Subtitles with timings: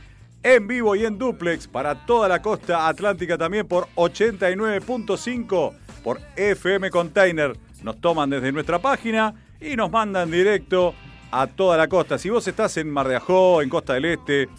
[0.43, 5.73] en vivo y en duplex para toda la costa atlántica también por 89.5
[6.05, 7.57] por FM Container.
[7.83, 10.93] Nos toman desde nuestra página y nos mandan directo
[11.31, 12.19] a toda la costa.
[12.19, 14.51] Si vos estás en Mar de Ajó, en Costa del Este,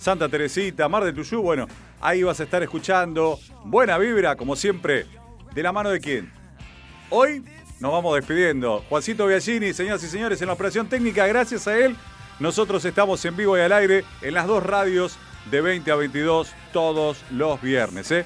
[0.00, 1.68] Santa Teresita, Mar de Tuyú, bueno,
[2.00, 5.04] ahí vas a estar escuchando buena vibra, como siempre,
[5.52, 6.32] de la mano de quién.
[7.10, 7.44] Hoy
[7.80, 8.82] nos vamos despidiendo.
[8.88, 11.94] Juancito Biagini, señoras y señores, en la operación técnica, gracias a él,
[12.38, 15.18] nosotros estamos en vivo y al aire en las dos radios
[15.50, 18.10] de 20 a 22 todos los viernes.
[18.10, 18.24] ¿eh?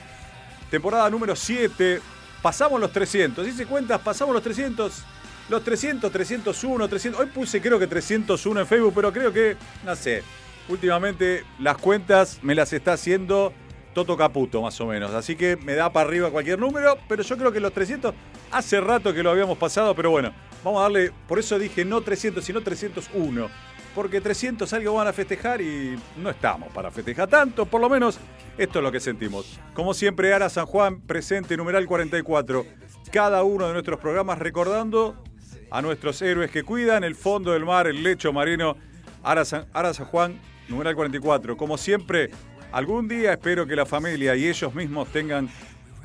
[0.70, 2.00] Temporada número 7,
[2.40, 3.48] pasamos los 300.
[3.48, 5.02] Hice cuentas, pasamos los 300.
[5.48, 7.20] Los 300, 301, 300.
[7.20, 10.22] Hoy puse creo que 301 en Facebook, pero creo que, no sé,
[10.68, 13.52] últimamente las cuentas me las está haciendo
[13.94, 15.12] Toto Caputo, más o menos.
[15.12, 18.14] Así que me da para arriba cualquier número, pero yo creo que los 300,
[18.50, 20.32] hace rato que lo habíamos pasado, pero bueno,
[20.62, 23.48] vamos a darle, por eso dije no 300, sino 301.
[23.94, 28.18] Porque 300 algo van a festejar y no estamos para festejar tanto, por lo menos
[28.58, 29.60] esto es lo que sentimos.
[29.72, 32.66] Como siempre, Ara San Juan, presente, numeral 44.
[33.12, 35.22] Cada uno de nuestros programas recordando
[35.70, 38.76] a nuestros héroes que cuidan el fondo del mar, el lecho marino.
[39.22, 41.56] Ara San, Ara San Juan, numeral 44.
[41.56, 42.30] Como siempre,
[42.72, 45.48] algún día espero que la familia y ellos mismos tengan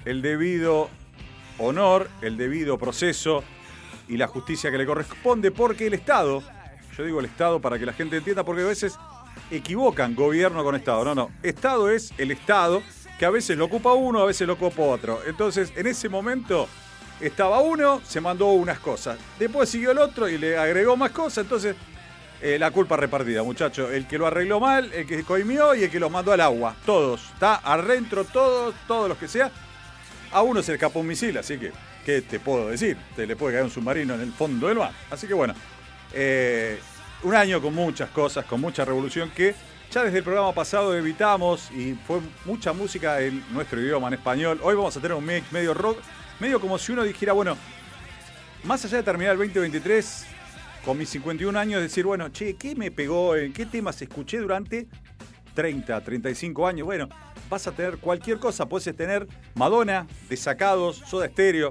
[0.06, 0.90] el debido
[1.58, 3.44] honor, el debido proceso
[4.08, 6.42] y la justicia que le corresponde, porque el Estado,
[6.98, 8.98] yo digo el Estado para que la gente entienda, porque a veces
[9.52, 11.06] equivocan gobierno con Estado.
[11.06, 11.32] No, no.
[11.44, 12.82] Estado es el Estado,
[13.18, 15.20] que a veces lo ocupa uno, a veces lo ocupa otro.
[15.28, 16.68] Entonces, en ese momento
[17.20, 19.18] estaba uno, se mandó unas cosas.
[19.38, 21.44] Después siguió el otro y le agregó más cosas.
[21.44, 21.76] Entonces,
[22.42, 23.92] eh, la culpa repartida, muchachos.
[23.92, 26.76] El que lo arregló mal, el que coimió y el que los mandó al agua.
[26.86, 27.30] Todos.
[27.34, 29.52] Está adentro, todos, todos los que sea.
[30.32, 31.72] A uno se le escapó un misil, así que,
[32.06, 32.98] ¿qué te puedo decir?
[33.16, 34.92] Te le puede caer un submarino en el fondo del mar.
[35.10, 35.54] Así que bueno,
[36.14, 36.80] eh,
[37.24, 39.56] un año con muchas cosas, con mucha revolución que
[39.92, 44.60] ya desde el programa pasado evitamos y fue mucha música en nuestro idioma, en español.
[44.62, 45.98] Hoy vamos a tener un mix medio rock,
[46.40, 47.58] medio como si uno dijera, bueno,
[48.64, 50.28] más allá de terminar el 2023
[50.90, 53.36] con mis 51 años, decir, bueno, che, ¿qué me pegó?
[53.36, 54.88] ¿En qué temas escuché durante
[55.54, 56.88] 30, 35 años?
[56.88, 57.08] Bueno,
[57.48, 58.66] vas a tener cualquier cosa.
[58.68, 61.70] Puedes tener Madonna, Desacados, Soda Stereo.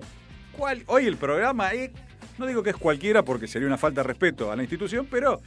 [0.56, 0.84] ¿Cuál?
[0.86, 1.92] Hoy el programa, eh,
[2.38, 5.42] no digo que es cualquiera porque sería una falta de respeto a la institución, pero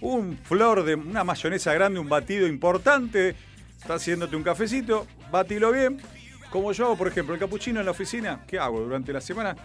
[0.00, 3.34] un flor de una mayonesa grande, un batido importante.
[3.80, 6.00] Estás haciéndote un cafecito, batilo bien.
[6.52, 9.56] Como yo hago, por ejemplo, el capuchino en la oficina, ¿qué hago durante la semana?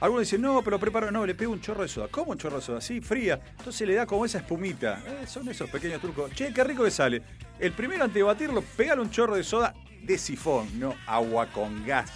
[0.00, 2.08] Algunos dicen, no, pero preparo, no, le pego un chorro de soda.
[2.10, 2.80] ¿Cómo un chorro de soda?
[2.80, 3.38] Sí, fría.
[3.58, 5.02] Entonces le da como esa espumita.
[5.06, 6.32] Eh, son esos pequeños trucos.
[6.32, 7.22] Che, qué rico que sale.
[7.58, 11.84] El primero antes de batirlo, pegale un chorro de soda de sifón, no agua con
[11.84, 12.10] gas.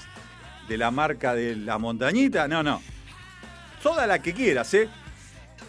[0.67, 2.81] De la marca de la montañita, no, no.
[3.83, 4.89] Soda la que quieras, ¿eh?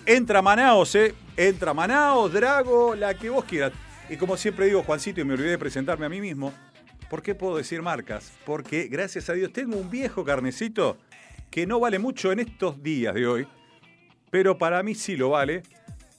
[0.06, 1.14] Entra Manaos, ¿eh?
[1.36, 3.74] Entra Manaos, Drago, la que vos quieras.
[4.10, 6.54] Y como siempre digo, Juancito, y me olvidé de presentarme a mí mismo,
[7.10, 8.32] ¿por qué puedo decir marcas?
[8.46, 10.98] Porque, gracias a Dios, tengo un viejo carnecito
[11.50, 13.48] que no vale mucho en estos días de hoy,
[14.30, 15.64] pero para mí sí lo vale.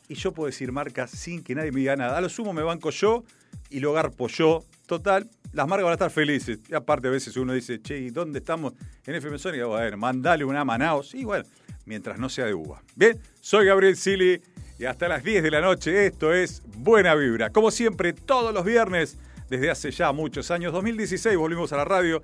[0.08, 2.16] Y yo puedo decir marcas sin que nadie me diga nada.
[2.16, 3.24] A lo sumo me banco yo
[3.70, 4.64] y lo garpo yo.
[4.86, 6.60] Total, las marcas van a estar felices.
[6.68, 8.74] Y aparte, a veces uno dice, che, ¿y dónde estamos
[9.04, 9.66] en FM Sónica?
[9.66, 11.14] Bueno, mandale una Manaos.
[11.14, 11.44] Y bueno,
[11.86, 12.82] mientras no sea de uva.
[12.94, 14.40] Bien, soy Gabriel Sili
[14.78, 16.06] y hasta las 10 de la noche.
[16.06, 17.50] Esto es Buena Vibra.
[17.50, 19.18] Como siempre, todos los viernes,
[19.48, 22.22] desde hace ya muchos años, 2016, volvimos a la radio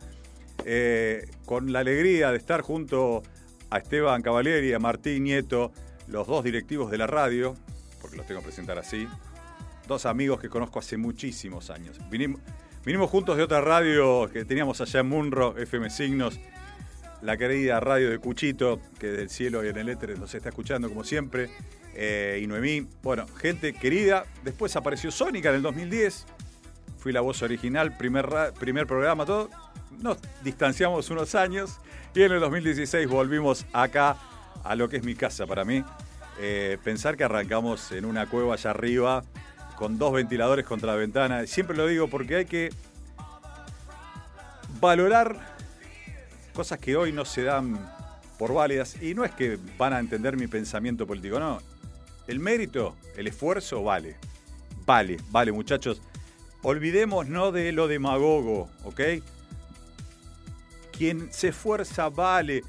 [0.65, 3.23] eh, con la alegría de estar junto
[3.71, 5.73] a Esteban Cavalieri y a Martín Nieto,
[6.07, 7.55] los dos directivos de la radio,
[8.01, 9.09] porque los tengo que presentar así,
[9.87, 11.99] dos amigos que conozco hace muchísimos años.
[12.11, 16.39] Vinimos, juntos de otra radio que teníamos allá en Munro, FM Signos,
[17.23, 20.89] la querida radio de Cuchito, que del cielo y en el éter nos está escuchando
[20.89, 21.51] como siempre,
[21.95, 24.25] eh, y Noemí, bueno, gente querida.
[24.45, 26.27] Después apareció Sónica en el 2010,
[26.99, 28.29] fui la voz original, primer,
[28.59, 29.51] primer programa, todo.
[30.01, 31.79] Nos distanciamos unos años
[32.15, 34.17] y en el 2016 volvimos acá
[34.65, 35.85] a lo que es mi casa para mí.
[36.41, 39.23] Eh, pensar que arrancamos en una cueva allá arriba
[39.77, 41.47] con dos ventiladores contra la ventana.
[41.47, 42.71] Siempre lo digo porque hay que
[44.81, 45.57] valorar
[46.53, 47.79] cosas que hoy no se dan
[48.39, 49.01] por válidas.
[49.01, 51.61] Y no es que van a entender mi pensamiento político, no.
[52.27, 54.17] El mérito, el esfuerzo vale.
[54.85, 56.03] Vale, vale, muchachos.
[56.63, 59.01] Olvidemos no de lo demagogo, ¿ok?
[60.97, 62.63] Quien se esfuerza vale.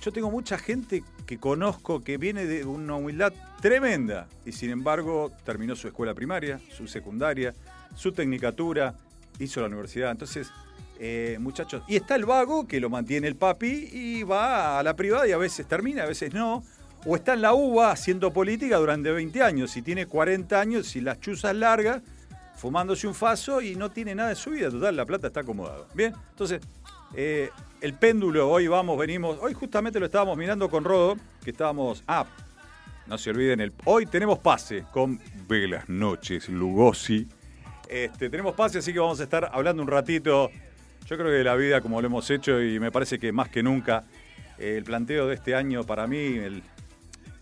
[0.00, 5.30] Yo tengo mucha gente que conozco que viene de una humildad tremenda y sin embargo
[5.44, 7.54] terminó su escuela primaria, su secundaria,
[7.94, 8.94] su tecnicatura,
[9.38, 10.10] hizo la universidad.
[10.10, 10.50] Entonces,
[10.98, 14.94] eh, muchachos, y está el vago que lo mantiene el papi y va a la
[14.96, 16.62] privada y a veces termina, a veces no.
[17.06, 21.00] O está en la UBA haciendo política durante 20 años y tiene 40 años y
[21.00, 22.02] las chuzas largas,
[22.56, 24.70] fumándose un faso y no tiene nada de su vida.
[24.70, 25.86] Total, la plata está acomodado.
[25.94, 26.60] Bien, entonces,
[27.14, 27.48] eh,
[27.80, 29.38] el péndulo, hoy vamos, venimos.
[29.40, 32.02] Hoy justamente lo estábamos mirando con Rodo, que estábamos.
[32.06, 32.26] Ah,
[33.06, 37.26] no se olviden, el, hoy tenemos pase con Velas Noches Lugosi.
[37.88, 40.50] Este, tenemos pase, así que vamos a estar hablando un ratito.
[41.06, 43.48] Yo creo que de la vida, como lo hemos hecho, y me parece que más
[43.48, 44.04] que nunca,
[44.58, 46.62] el planteo de este año para mí, el,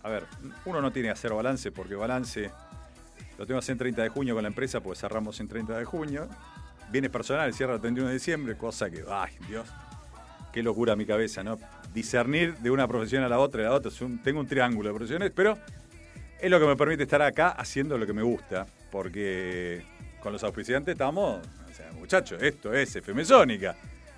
[0.02, 0.24] a ver,
[0.64, 2.50] uno no tiene que hacer balance, porque balance
[3.36, 5.84] lo tengo que en 30 de junio con la empresa, pues cerramos en 30 de
[5.84, 6.28] junio.
[6.90, 9.68] Bienes personales, cierra el 31 de diciembre, cosa que, ay, Dios,
[10.52, 11.58] qué locura mi cabeza, ¿no?
[11.94, 13.90] Discernir de una profesión a la otra y a la otra.
[14.22, 15.58] tengo un triángulo de profesiones, pero
[16.40, 19.82] es lo que me permite estar acá haciendo lo que me gusta, porque
[20.20, 23.76] con los auspiciantes estamos, o sea, muchachos, esto es FM Sónica.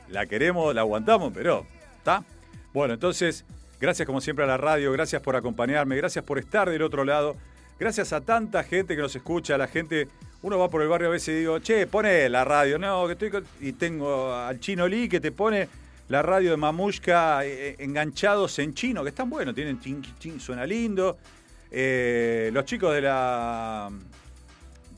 [0.08, 1.66] La queremos, la aguantamos, pero
[1.98, 2.24] ¿está?
[2.72, 3.44] Bueno, entonces,
[3.80, 7.36] gracias como siempre a la radio, gracias por acompañarme, gracias por estar del otro lado,
[7.78, 10.08] gracias a tanta gente que nos escucha, la gente,
[10.42, 13.12] uno va por el barrio a veces y digo, che, pone la radio, no, que
[13.12, 13.46] estoy con-".
[13.60, 15.68] y tengo al chino Lee que te pone
[16.10, 20.66] la radio de Mamushka eh, enganchados en chino, que están buenos, tienen chin, chin, suena
[20.66, 21.16] lindo.
[21.70, 23.88] Eh, los chicos de la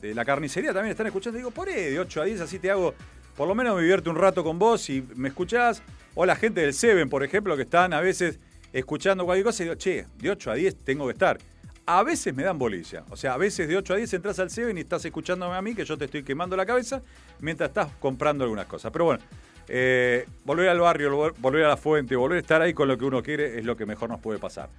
[0.01, 1.37] de la carnicería también están escuchando.
[1.37, 2.95] Digo, poné de 8 a 10, así te hago,
[3.37, 5.83] por lo menos me divierto un rato con vos y me escuchás.
[6.15, 8.39] O la gente del Seven, por ejemplo, que están a veces
[8.73, 11.37] escuchando cualquier cosa y digo, che, de 8 a 10 tengo que estar.
[11.85, 13.03] A veces me dan bolilla.
[13.11, 15.61] O sea, a veces de 8 a 10 entras al Seven y estás escuchándome a
[15.61, 17.03] mí, que yo te estoy quemando la cabeza,
[17.39, 18.91] mientras estás comprando algunas cosas.
[18.91, 19.23] Pero bueno,
[19.67, 22.97] eh, volver al barrio, vol- volver a la fuente, volver a estar ahí con lo
[22.97, 24.69] que uno quiere es lo que mejor nos puede pasar.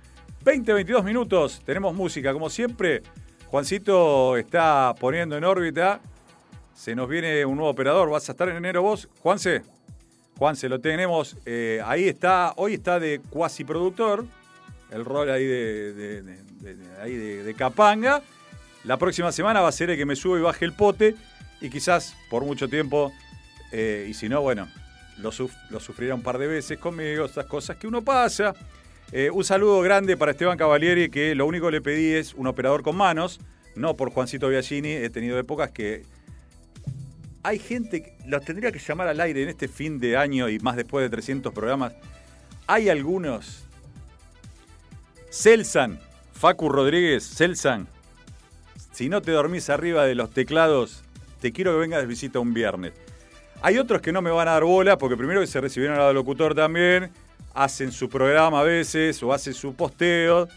[0.45, 3.03] 20, 22 minutos, tenemos música, como siempre.
[3.47, 6.01] Juancito está poniendo en órbita.
[6.75, 8.11] Se nos viene un nuevo operador.
[8.11, 9.09] ¿Vas a estar en enero vos?
[9.21, 9.63] Juanse.
[10.37, 11.37] Juanse, lo tenemos.
[11.47, 14.27] eh, ahí está, hoy está de cuasi productor.
[14.91, 16.37] El rol ahí de,
[17.01, 18.23] ahí de capanga.
[18.85, 21.15] La próxima semana va a ser el que me sube y baje el pote.
[21.61, 23.13] Y quizás por mucho tiempo,
[23.73, 24.69] eh, y si no, bueno,
[25.19, 25.55] lo, suf-
[26.13, 28.55] un par de veces conmigo, estas cosas que uno pasa.
[29.13, 32.47] Eh, un saludo grande para Esteban Cavalieri, que lo único que le pedí es un
[32.47, 33.41] operador con manos,
[33.77, 34.91] no por Juancito Biagini.
[34.91, 36.03] He tenido épocas que
[37.43, 40.59] hay gente, que los tendría que llamar al aire en este fin de año y
[40.61, 41.93] más después de 300 programas.
[42.67, 43.67] Hay algunos.
[45.31, 45.99] Celsan,
[46.33, 47.89] Facu Rodríguez, Celsan,
[48.93, 51.03] si no te dormís arriba de los teclados,
[51.41, 52.93] te quiero que vengas de visita un viernes.
[53.65, 56.15] Hay otros que no me van a dar bola, porque primero que se recibieron al
[56.15, 57.11] locutor también,
[57.55, 60.49] hacen su programa a veces, o hacen su posteo,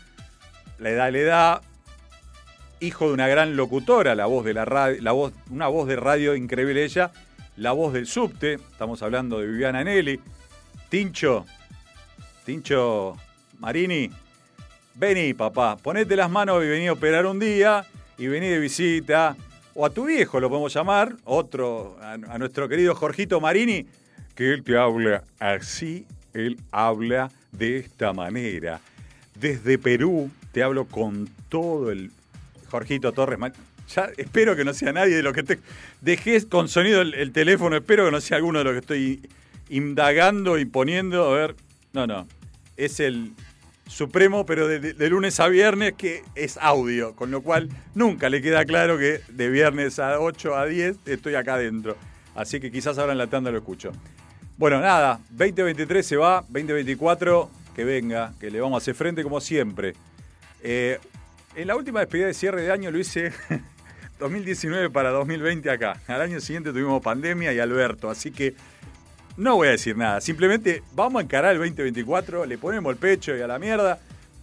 [0.77, 1.61] la edad le da,
[2.81, 5.95] hijo de una gran locutora, la voz de la radio, la voz, una voz de
[5.95, 7.13] radio increíble ella,
[7.55, 10.19] la voz del subte, estamos hablando de Viviana Nelly,
[10.89, 11.45] Tincho,
[12.43, 13.15] Tincho
[13.59, 14.11] Marini,
[14.95, 17.85] vení papá, ponete las manos y vení a operar un día
[18.17, 19.37] y vení de visita,
[19.79, 23.85] o a tu viejo lo podemos llamar, otro, a, nuestro querido Jorgito Marini,
[24.33, 28.81] que él te habla así, él habla de esta manera.
[29.39, 32.09] Desde Perú te hablo con todo el
[32.71, 33.37] Jorgito Torres.
[33.93, 35.59] Ya espero que no sea nadie de lo que te.
[36.01, 39.29] Dejé con sonido el, el teléfono, espero que no sea alguno de los que estoy
[39.69, 41.29] indagando y poniendo.
[41.29, 41.55] A ver.
[41.93, 42.27] No, no.
[42.77, 43.31] Es el
[43.87, 48.65] supremo, pero de, lunes a viernes, que es audio, con lo cual nunca le queda
[48.65, 51.95] claro que de viernes a 8 a 10 estoy acá adentro.
[52.35, 53.91] Así que quizás ahora en la tanda lo escucho.
[54.57, 59.39] Bueno, nada, 2023 se va, 2024 que venga, que le vamos a hacer frente como
[59.39, 59.93] siempre.
[60.63, 60.99] Eh,
[61.55, 63.31] en la última despedida de cierre de año lo hice
[64.19, 66.01] 2019 para 2020 acá.
[66.07, 68.55] Al año siguiente tuvimos pandemia y Alberto, así que
[69.37, 70.19] no voy a decir nada.
[70.21, 73.99] Simplemente vamos a encarar el 2024, le ponemos el pecho y a la mierda.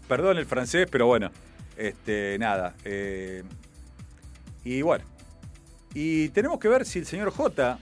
[0.09, 1.31] Perdón el francés, pero bueno,
[1.77, 2.75] este, nada.
[2.85, 3.43] eh,
[4.65, 5.05] y bueno,
[5.95, 7.79] y tenemos que ver si el señor J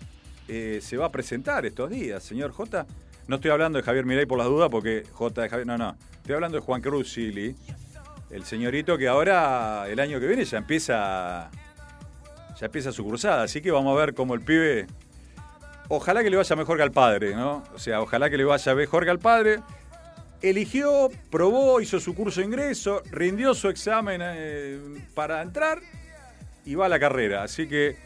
[0.49, 2.23] eh, se va a presentar estos días.
[2.23, 2.87] Señor J,
[3.26, 5.97] no estoy hablando de Javier Milei por las dudas, porque J de Javier, no, no.
[6.16, 7.57] Estoy hablando de Juan Cruz Silly,
[8.31, 11.50] el señorito que ahora, el año que viene, ya empieza,
[12.59, 13.45] ya empieza su cruzada.
[13.45, 14.87] Así que vamos a ver cómo el pibe,
[15.95, 17.63] ojalá que le vaya mejor que al padre, ¿no?
[17.75, 19.61] O sea, ojalá que le vaya mejor que al padre.
[20.41, 24.81] Eligió, probó, hizo su curso de ingreso, rindió su examen eh,
[25.15, 25.81] para entrar
[26.65, 27.43] y va a la carrera.
[27.43, 27.97] Así que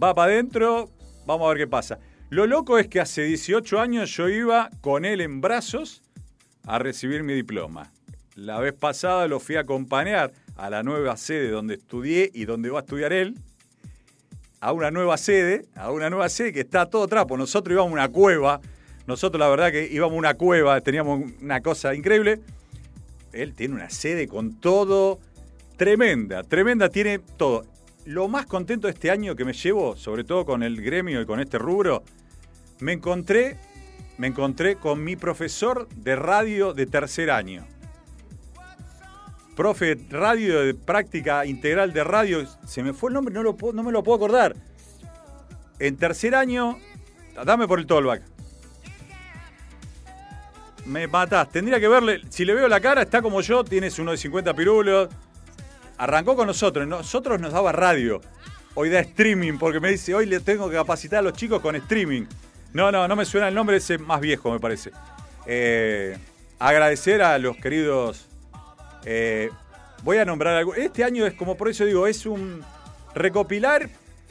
[0.00, 0.90] va para adentro,
[1.24, 2.00] vamos a ver qué pasa.
[2.30, 6.02] Lo loco es que hace 18 años yo iba con él en brazos
[6.66, 7.92] a recibir mi diploma.
[8.34, 12.70] La vez pasada lo fui a acompañar a la nueva sede donde estudié y donde
[12.70, 13.36] va a estudiar él.
[14.64, 17.36] A una nueva sede, a una nueva sede que está todo trapo.
[17.36, 18.62] Nosotros íbamos a una cueva.
[19.06, 22.40] Nosotros la verdad que íbamos a una cueva, teníamos una cosa increíble.
[23.34, 25.20] Él tiene una sede con todo
[25.76, 27.66] tremenda, tremenda, tiene todo.
[28.06, 31.26] Lo más contento de este año que me llevo, sobre todo con el gremio y
[31.26, 32.02] con este rubro,
[32.80, 33.58] me encontré,
[34.16, 37.66] me encontré con mi profesor de radio de tercer año.
[39.56, 43.82] Profe radio de práctica integral de radio, se me fue el nombre, no, lo no
[43.84, 44.56] me lo puedo acordar.
[45.78, 46.78] En tercer año,
[47.44, 48.22] dame por el tollback.
[50.86, 54.10] Me matás, tendría que verle, si le veo la cara, está como yo, tienes uno
[54.10, 55.08] de 50 pirulos,
[55.98, 58.20] arrancó con nosotros, nosotros nos daba radio.
[58.74, 61.76] Hoy da streaming, porque me dice, hoy le tengo que capacitar a los chicos con
[61.76, 62.26] streaming.
[62.72, 64.90] No, no, no me suena el nombre, ese más viejo me parece.
[65.46, 66.18] Eh,
[66.58, 68.28] agradecer a los queridos...
[69.04, 69.50] eh,
[70.02, 70.74] voy a nombrar algo.
[70.74, 72.62] Este año es como por eso digo, es un
[73.14, 73.88] recopilar.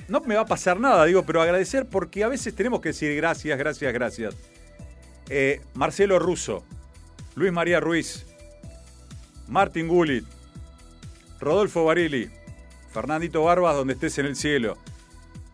[0.08, 3.16] No me va a pasar nada, digo, pero agradecer porque a veces tenemos que decir
[3.16, 4.36] gracias, gracias, gracias.
[5.30, 6.64] Eh, Marcelo Russo,
[7.36, 8.26] Luis María Ruiz,
[9.48, 10.26] Martin Gullit,
[11.40, 12.30] Rodolfo Barili,
[12.92, 14.78] Fernandito Barbas, donde estés en el cielo,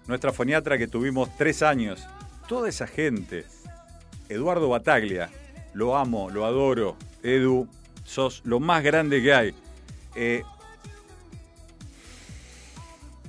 [0.07, 2.05] nuestra foniatra que tuvimos tres años,
[2.47, 3.45] toda esa gente,
[4.27, 5.29] Eduardo Bataglia,
[5.73, 7.67] lo amo, lo adoro, Edu,
[8.09, 9.55] sos lo más grande que hay.
[10.15, 10.43] Eh,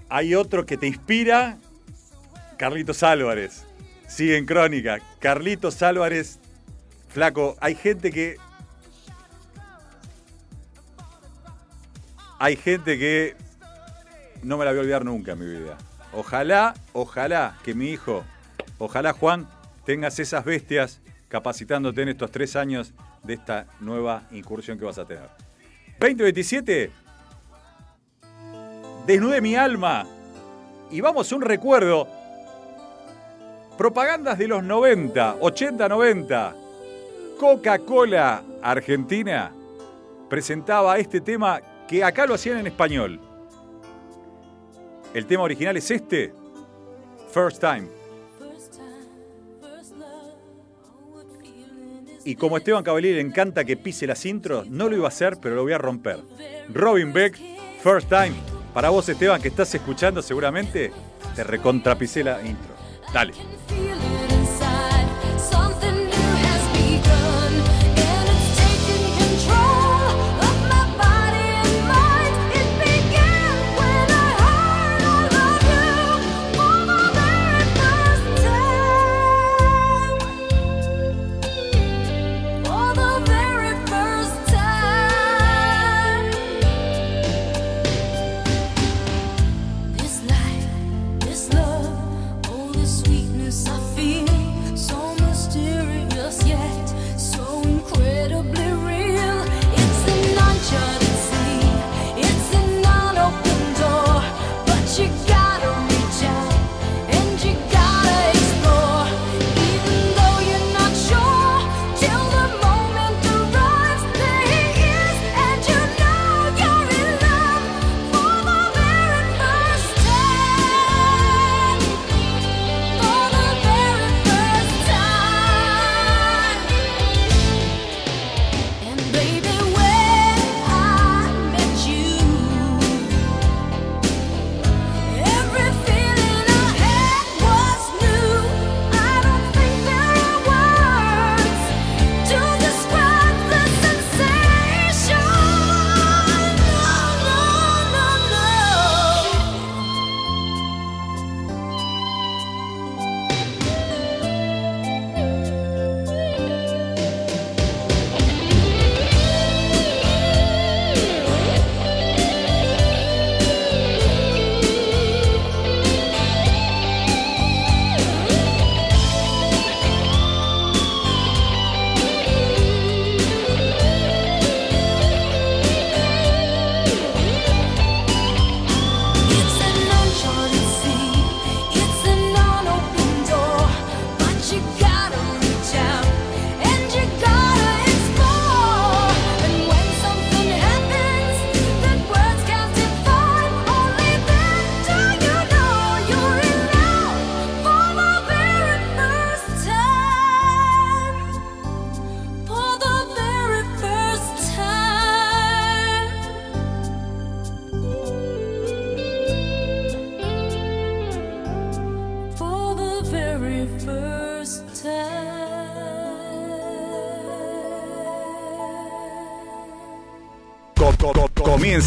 [0.09, 1.59] hay otro que te inspira,
[2.57, 3.65] Carlitos Álvarez,
[4.09, 6.41] sigue en crónica, Carlitos Álvarez,
[7.09, 8.37] flaco, hay gente que
[12.39, 13.37] hay gente que
[14.43, 15.77] no me la voy a olvidar nunca en mi vida.
[16.15, 18.25] Ojalá, ojalá que mi hijo,
[18.79, 19.47] ojalá Juan,
[19.85, 25.05] tengas esas bestias capacitándote en estos tres años de esta nueva incursión que vas a
[25.05, 25.29] tener.
[25.99, 26.91] 2027,
[29.07, 30.07] desnude mi alma
[30.91, 32.09] y vamos un recuerdo.
[33.77, 36.57] Propagandas de los 90, 80, 90.
[37.39, 39.53] Coca-Cola Argentina
[40.29, 43.21] presentaba este tema que acá lo hacían en español.
[45.15, 46.33] El tema original es este,
[47.33, 48.00] First Time.
[52.25, 55.39] Y como Esteban Cavalier le encanta que pise las intros, no lo iba a hacer,
[55.41, 56.19] pero lo voy a romper.
[56.69, 57.39] Robin Beck,
[57.83, 58.35] First Time.
[58.75, 60.93] Para vos, Esteban, que estás escuchando seguramente,
[61.35, 62.75] te recontrapicé la intro.
[63.13, 63.33] Dale.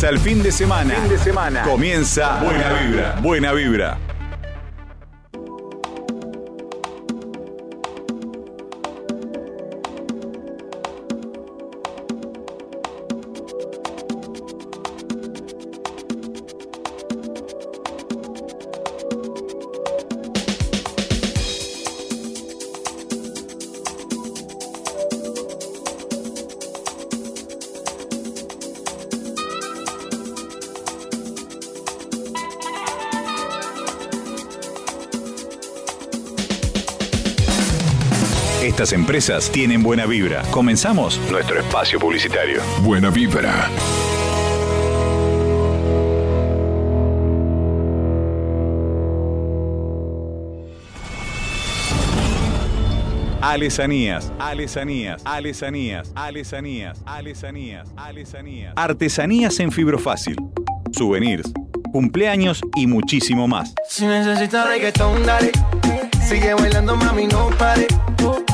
[0.04, 0.96] Comienza el fin de semana.
[0.96, 1.64] Fin de semana.
[1.64, 3.16] Comienza Buena Vibra.
[3.22, 4.03] Buena Vibra.
[38.84, 40.42] Estas empresas tienen buena vibra.
[40.52, 42.62] Comenzamos nuestro espacio publicitario.
[42.82, 43.70] Buena vibra.
[53.42, 58.74] Alesanías, alesanías, alesanías, alesanías, alesanías, alesanías.
[58.76, 60.36] Artesanías en fibro fácil.
[60.92, 61.54] Souvenirs,
[61.94, 63.74] cumpleaños y muchísimo más.
[63.88, 65.54] Si necesitas reggaetón, dale.
[66.28, 67.88] Sigue bailando, mami, no pare.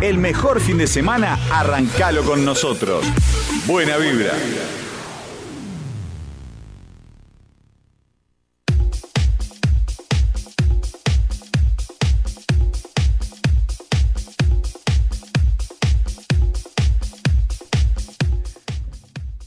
[0.00, 3.04] El mejor fin de semana, arrancalo con nosotros.
[3.66, 4.32] Buena vibra.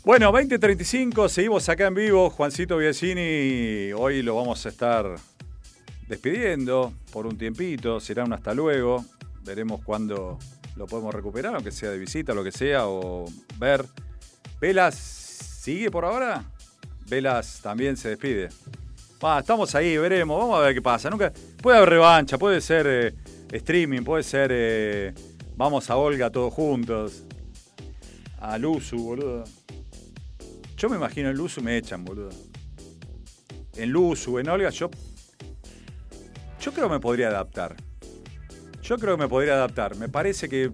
[0.03, 2.29] Bueno, 2035, seguimos acá en vivo.
[2.29, 5.15] Juancito Biagini, hoy lo vamos a estar
[6.09, 9.05] despidiendo por un tiempito, será un hasta luego.
[9.43, 10.37] Veremos cuándo
[10.75, 13.25] lo podemos recuperar, aunque sea de visita, lo que sea, o
[13.57, 13.85] ver.
[14.59, 16.43] Velas, ¿sigue por ahora?
[17.07, 18.49] Velas también se despide.
[19.39, 21.09] Estamos ahí, veremos, vamos a ver qué pasa.
[21.09, 23.13] Nunca, puede haber revancha, puede ser eh,
[23.51, 25.13] streaming, puede ser eh,
[25.55, 27.23] vamos a Olga todos juntos.
[28.39, 29.43] A Luzu, boludo.
[30.75, 32.29] Yo me imagino en Luzu me echan, boludo.
[33.75, 34.89] En Luzu, en Olga, yo.
[36.59, 37.75] Yo creo que me podría adaptar.
[38.83, 39.95] Yo creo que me podría adaptar.
[39.95, 40.71] Me parece que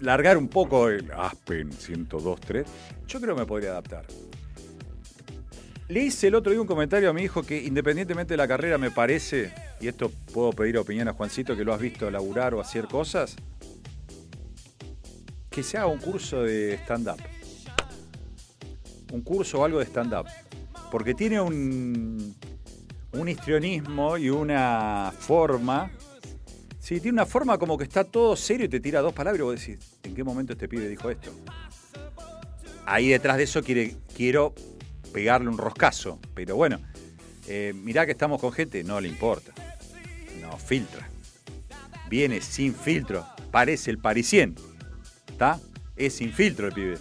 [0.00, 2.64] largar un poco el Aspen 102.3,
[3.06, 4.04] yo creo que me podría adaptar.
[5.88, 8.76] Le hice el otro día un comentario a mi hijo que independientemente de la carrera
[8.76, 12.60] me parece, y esto puedo pedir opinión a Juancito que lo has visto laburar o
[12.60, 13.36] hacer cosas,
[15.48, 17.22] que se haga un curso de stand-up.
[19.12, 20.26] Un curso o algo de stand-up.
[20.90, 22.34] Porque tiene un,
[23.12, 25.90] un histrionismo y una forma.
[26.86, 29.42] Sí, tiene una forma como que está todo serio y te tira dos palabras y
[29.42, 31.32] vos decís, ¿en qué momento este pibe dijo esto?
[32.84, 34.54] Ahí detrás de eso quiere, quiero
[35.12, 36.20] pegarle un roscazo.
[36.32, 36.78] Pero bueno,
[37.48, 39.52] eh, mirá que estamos con gente, no le importa.
[40.40, 41.08] No filtra.
[42.08, 43.26] Viene sin filtro.
[43.50, 44.54] Parece el parisien.
[45.26, 45.58] ¿Está?
[45.96, 46.98] Es sin filtro el pibe.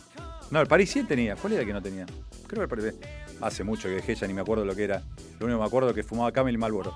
[0.50, 1.36] No, el parisien tenía.
[1.36, 2.08] ¿Cuál era el que no tenía?
[2.48, 2.96] Creo que el parisien.
[3.40, 5.04] Hace mucho que dejé ya ni me acuerdo lo que era.
[5.40, 6.92] Lo único que me acuerdo es que fumaba Camel y Malboro.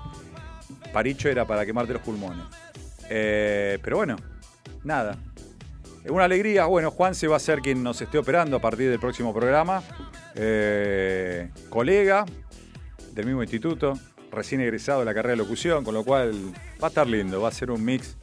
[0.92, 2.46] Paricho era para quemarte los pulmones.
[3.10, 4.16] Eh, pero bueno,
[4.84, 5.18] nada.
[6.08, 6.64] Una alegría.
[6.64, 9.82] Bueno, Juan se va a ser quien nos esté operando a partir del próximo programa.
[10.34, 12.24] Eh, colega
[13.12, 13.98] del mismo instituto,
[14.30, 16.32] recién egresado de la carrera de locución, con lo cual
[16.82, 18.16] va a estar lindo, va a ser un mix.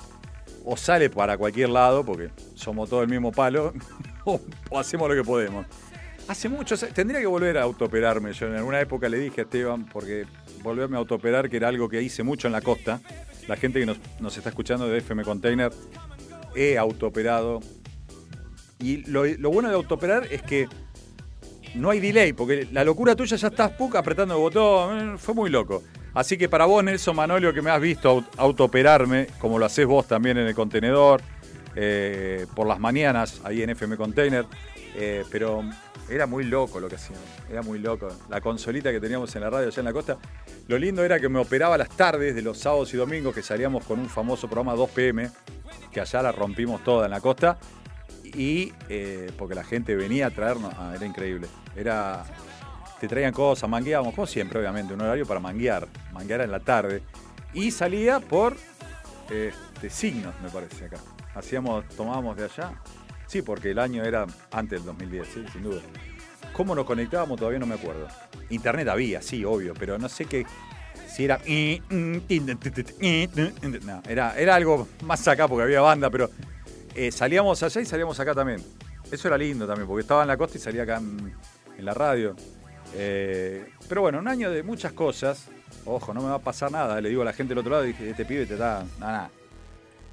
[0.66, 3.74] O sale para cualquier lado, porque somos todos el mismo palo,
[4.26, 5.66] o, o hacemos lo que podemos.
[6.28, 8.34] Hace mucho, tendría que volver a autooperarme.
[8.34, 10.26] Yo en alguna época le dije a Esteban, porque
[10.62, 13.00] volverme a autooperar, que era algo que hice mucho en la costa.
[13.48, 15.72] La gente que nos, nos está escuchando de FM Container,
[16.56, 17.62] he autooperado.
[18.80, 20.68] Y lo, lo bueno de autooperar es que
[21.76, 25.50] no hay delay, porque la locura tuya ya estás apretando el botón, eh, fue muy
[25.50, 25.84] loco.
[26.14, 29.86] Así que para vos, Nelson Manolio, que me has visto aut- autooperarme, como lo haces
[29.86, 31.22] vos también en el contenedor,
[31.76, 34.46] eh, por las mañanas, ahí en FM Container,
[34.96, 35.64] eh, pero
[36.10, 38.10] era muy loco lo que hacíamos, era muy loco.
[38.30, 40.18] La consolita que teníamos en la radio allá en la costa,
[40.68, 43.84] lo lindo era que me operaba las tardes de los sábados y domingos, que salíamos
[43.86, 45.30] con un famoso programa 2 pm,
[45.92, 47.58] que allá la rompimos toda en la costa,
[48.24, 51.48] y eh, porque la gente venía a traernos, ah, era increíble.
[51.76, 52.24] Era,
[53.00, 57.02] te traían cosas, mangueábamos, como siempre, obviamente, un horario para manguear, manguear en la tarde.
[57.54, 58.56] Y salía por
[59.30, 60.98] este, signos, me parece, acá.
[61.36, 62.74] Hacíamos, tomábamos de allá.
[63.28, 65.82] Sí, porque el año era antes del 2010, sí, sin duda.
[66.54, 67.38] ¿Cómo nos conectábamos?
[67.38, 68.08] Todavía no me acuerdo.
[68.50, 70.46] Internet había, sí, obvio, pero no sé qué.
[71.08, 71.40] Si era.
[73.86, 76.30] No, era, era algo más acá porque había banda, pero
[76.96, 78.64] eh, salíamos allá y salíamos acá también.
[79.12, 82.36] Eso era lindo también, porque estaba en la costa y salía acá en, la radio.
[82.96, 85.50] Eh, pero bueno, un año de muchas cosas.
[85.86, 87.00] Ojo, no me va a pasar nada.
[87.00, 88.84] Le digo a la gente del otro lado, dije, este pibe te da.
[89.00, 89.30] Nada.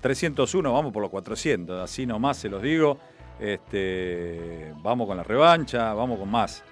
[0.05, 1.83] 301, vamos por los 400.
[1.83, 2.99] Así nomás se los digo.
[3.40, 6.62] Este, vamos con la revancha, vamos con más.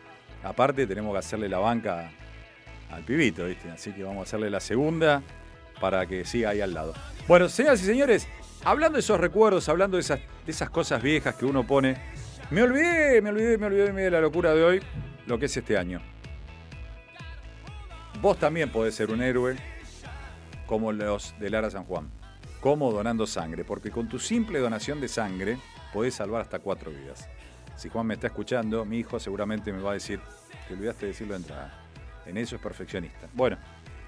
[0.42, 2.10] Aparte, tenemos que hacerle la banca
[2.90, 3.70] al pibito, ¿viste?
[3.70, 5.22] Así que vamos a hacerle la segunda
[5.80, 6.92] para que siga ahí al lado.
[7.26, 8.28] Bueno, señoras y señores,
[8.64, 11.96] hablando de esos recuerdos, hablando de esas, de esas cosas viejas que uno pone,
[12.50, 14.82] me olvidé, me olvidé, me olvidé de la locura de hoy,
[15.26, 16.02] lo que es este año.
[18.20, 19.56] Vos también podés ser un héroe
[20.66, 22.10] como los de Lara San Juan,
[22.62, 25.58] como donando sangre, porque con tu simple donación de sangre
[25.92, 27.28] podés salvar hasta cuatro vidas.
[27.76, 30.20] Si Juan me está escuchando, mi hijo seguramente me va a decir,
[30.68, 31.84] te olvidaste de decirlo de entrada.
[32.24, 33.28] En eso es perfeccionista.
[33.34, 33.58] Bueno,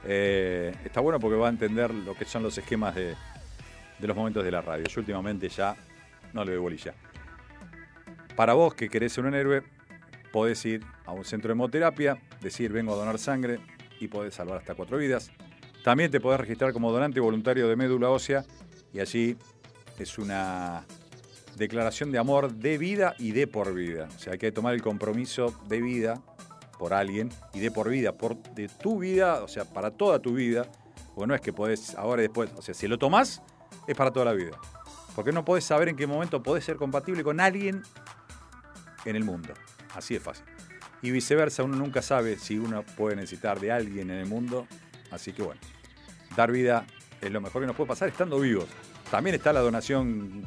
[0.05, 3.17] eh, está bueno porque va a entender lo que son los esquemas de,
[3.99, 4.85] de los momentos de la radio.
[4.87, 5.75] Yo últimamente ya
[6.33, 6.95] no le doy bolilla.
[8.37, 9.65] Para vos que querés ser un héroe,
[10.33, 13.59] podés ir a un centro de hemoterapia, decir vengo a donar sangre
[13.99, 15.33] y podés salvar hasta cuatro vidas.
[15.85, 18.43] También te podés registrar como donante voluntario de médula ósea
[18.95, 19.37] y allí
[19.99, 20.87] es una
[21.57, 24.09] declaración de amor de vida y de por vida.
[24.17, 26.23] O sea, hay que tomar el compromiso de vida
[26.79, 30.33] por alguien y de por vida, por de tu vida, o sea, para toda tu
[30.33, 30.67] vida.
[31.15, 33.43] Porque no es que podés ahora y después, o sea, si lo tomás,
[33.87, 34.59] es para toda la vida.
[35.15, 37.83] Porque no podés saber en qué momento podés ser compatible con alguien
[39.05, 39.53] en el mundo.
[39.95, 40.47] Así es fácil.
[41.03, 44.67] Y viceversa, uno nunca sabe si uno puede necesitar de alguien en el mundo.
[45.15, 45.61] Así que bueno,
[46.37, 46.85] dar vida
[47.21, 48.67] es lo mejor que nos puede pasar estando vivos.
[49.11, 50.43] También está la donación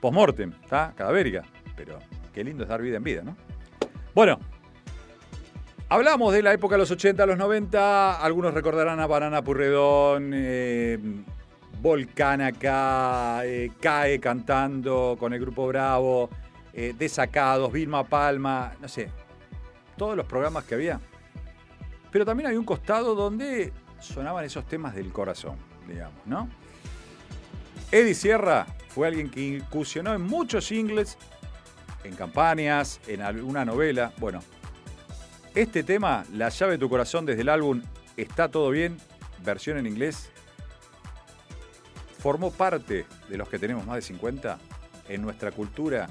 [0.00, 0.92] post-mortem, ¿está?
[0.96, 1.42] Cadavérica.
[1.76, 1.98] Pero
[2.32, 3.36] qué lindo es dar vida en vida, ¿no?
[4.14, 4.40] Bueno,
[5.88, 8.20] hablamos de la época de los 80, los 90.
[8.20, 10.98] Algunos recordarán a Banana Purredón, eh,
[11.80, 16.30] Volcán acá, eh, Cae cantando con el grupo Bravo,
[16.72, 19.10] eh, Desacados, Vilma Palma, no sé,
[19.96, 21.00] todos los programas que había.
[22.10, 25.56] Pero también había un costado donde sonaban esos temas del corazón,
[25.86, 26.48] digamos, ¿no?
[27.90, 31.16] Eddie Sierra fue alguien que incursionó en muchos singles,
[32.04, 34.12] en campañas, en alguna novela.
[34.18, 34.40] Bueno,
[35.54, 37.82] este tema, La llave de tu corazón desde el álbum
[38.16, 38.98] Está todo bien,
[39.44, 40.30] versión en inglés,
[42.18, 44.58] formó parte de los que tenemos más de 50
[45.08, 46.08] en nuestra cultura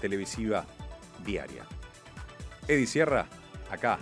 [0.00, 0.66] televisiva
[1.24, 1.64] diaria.
[2.66, 3.26] Eddie Sierra,
[3.70, 4.00] acá,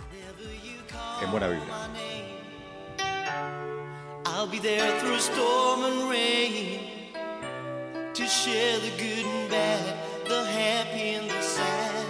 [1.23, 2.34] en Buena Vibra.
[4.37, 6.89] I'll be there through storm and rain
[8.13, 12.05] to share the good and bad, the happy and the sad,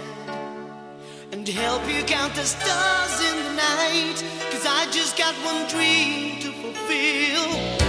[1.30, 4.24] and help you count the stars in the night.
[4.50, 7.85] Cause I just got one dream to fulfill.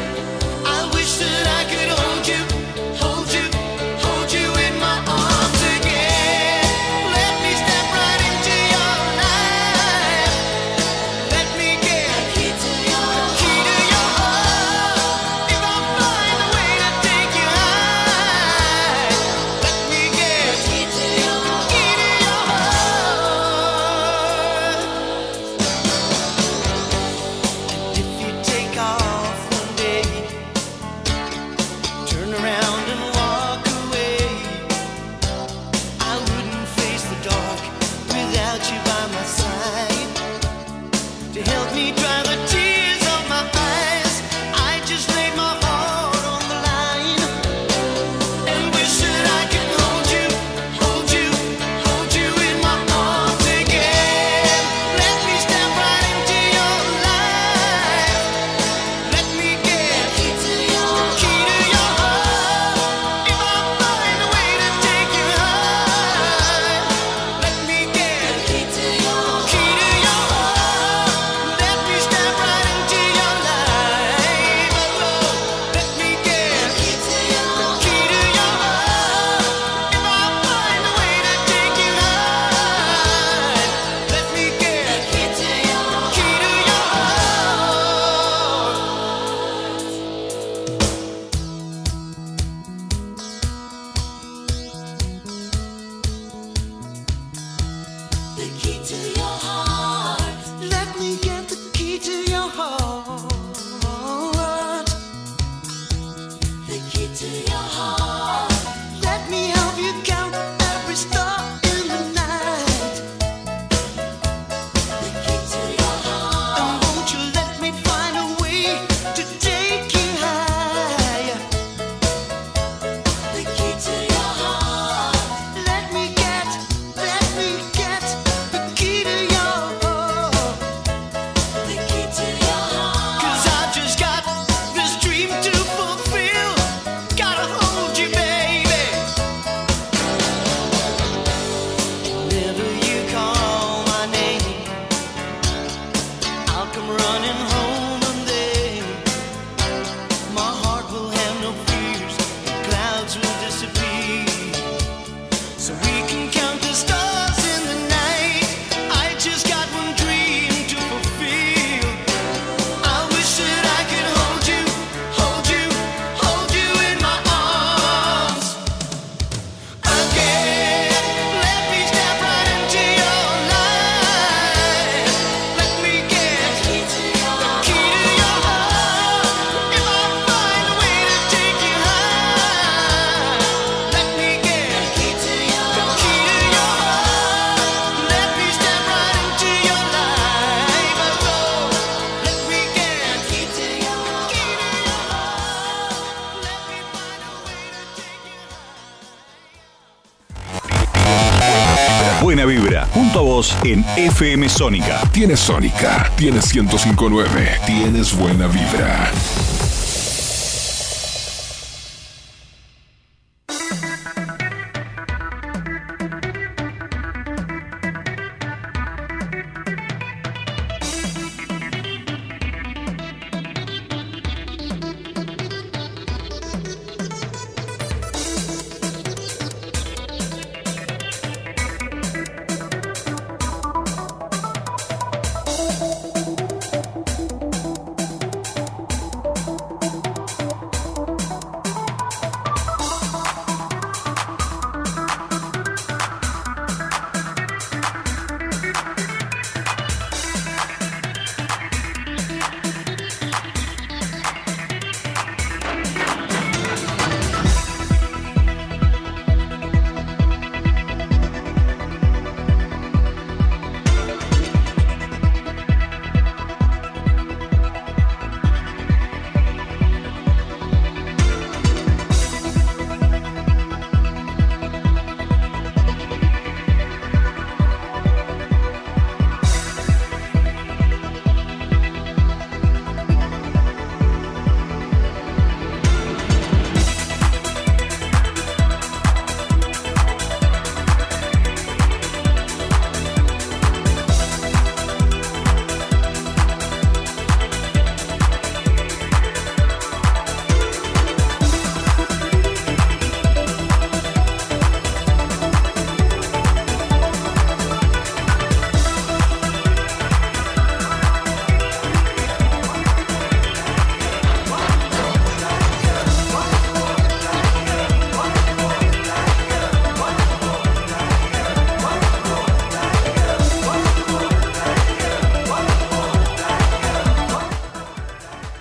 [202.28, 202.86] buena vibra.
[202.94, 205.00] Junto a vos en FM Sónica.
[205.14, 209.10] Tienes Sónica, tienes 1059, tienes buena vibra.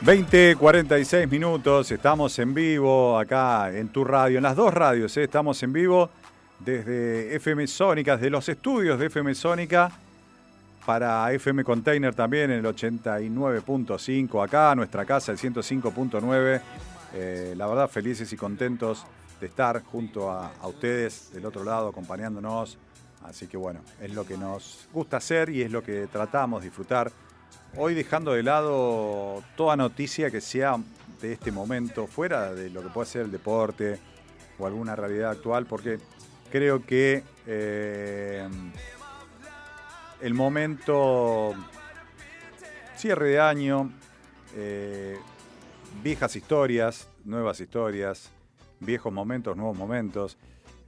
[0.06, 5.24] 20.46 minutos, estamos en vivo acá en tu radio, en las dos radios, ¿eh?
[5.24, 6.10] estamos en vivo
[6.60, 9.90] desde FM Sónica, desde los estudios de FM Sónica
[10.84, 16.60] para FM Container también en el 89.5, acá nuestra casa, el 105.9.
[17.14, 19.04] Eh, la verdad, felices y contentos
[19.40, 22.78] de estar junto a, a ustedes del otro lado, acompañándonos.
[23.24, 26.68] Así que bueno, es lo que nos gusta hacer y es lo que tratamos de
[26.68, 27.10] disfrutar.
[27.78, 30.78] Hoy dejando de lado toda noticia que sea
[31.20, 33.98] de este momento, fuera de lo que puede ser el deporte
[34.58, 35.98] o alguna realidad actual, porque
[36.50, 38.48] creo que eh,
[40.22, 41.54] el momento,
[42.96, 43.92] cierre de año,
[44.54, 45.18] eh,
[46.02, 48.30] viejas historias, nuevas historias,
[48.80, 50.38] viejos momentos, nuevos momentos,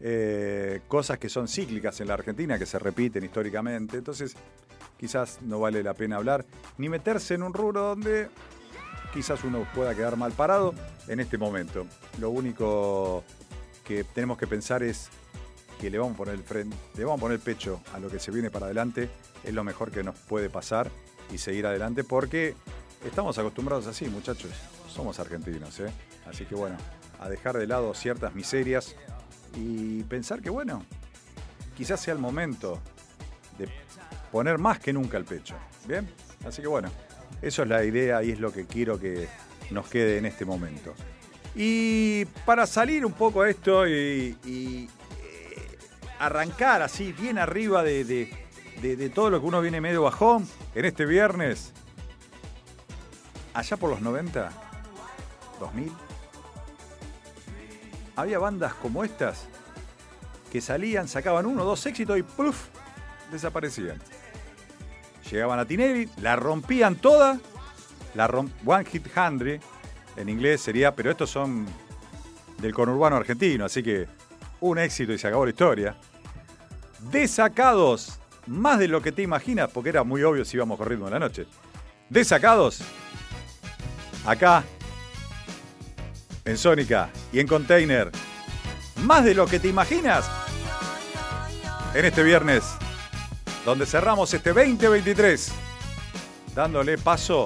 [0.00, 3.98] eh, cosas que son cíclicas en la Argentina, que se repiten históricamente.
[3.98, 4.34] Entonces,
[4.98, 6.44] quizás no vale la pena hablar,
[6.76, 8.28] ni meterse en un rubro donde
[9.12, 10.74] quizás uno pueda quedar mal parado
[11.06, 11.86] en este momento.
[12.18, 13.24] Lo único
[13.84, 15.08] que tenemos que pensar es
[15.80, 18.10] que le vamos a poner el frente, le vamos a poner el pecho a lo
[18.10, 19.08] que se viene para adelante,
[19.44, 20.90] es lo mejor que nos puede pasar
[21.32, 22.54] y seguir adelante porque
[23.04, 24.50] estamos acostumbrados así, muchachos.
[24.88, 25.90] Somos argentinos, ¿eh?
[26.26, 26.76] Así que bueno,
[27.20, 28.96] a dejar de lado ciertas miserias
[29.54, 30.84] y pensar que bueno,
[31.76, 32.80] quizás sea el momento
[33.58, 33.68] de
[34.30, 35.54] poner más que nunca el pecho.
[35.86, 36.08] ¿Bien?
[36.46, 36.90] Así que bueno,
[37.42, 39.28] eso es la idea y es lo que quiero que
[39.70, 40.94] nos quede en este momento.
[41.54, 44.88] Y para salir un poco a esto y, y,
[45.22, 45.78] eh,
[46.20, 48.46] arrancar así bien arriba de, de-
[48.82, 51.72] de- de todo lo que uno viene medio bajón en este viernes,
[53.54, 54.50] allá por los 90,
[55.58, 55.92] 2000,
[58.16, 59.46] había bandas como estas
[60.52, 62.66] que salían, sacaban uno o dos éxitos y ¡puf!
[63.32, 63.98] desaparecían.
[65.30, 67.38] Llegaban a Tinelli, la rompían toda,
[68.14, 69.60] la rom- One Hit Handry,
[70.16, 71.66] en inglés sería, pero estos son
[72.58, 74.06] del conurbano argentino, así que
[74.60, 75.96] un éxito y se acabó la historia.
[77.10, 81.12] Desacados, más de lo que te imaginas, porque era muy obvio si íbamos ritmo de
[81.12, 81.46] la noche.
[82.08, 82.80] Desacados,
[84.26, 84.64] acá,
[86.44, 88.10] en Sónica y en Container,
[89.02, 90.28] más de lo que te imaginas,
[91.94, 92.64] en este viernes,
[93.68, 95.52] donde cerramos este 2023,
[96.54, 97.44] dándole paso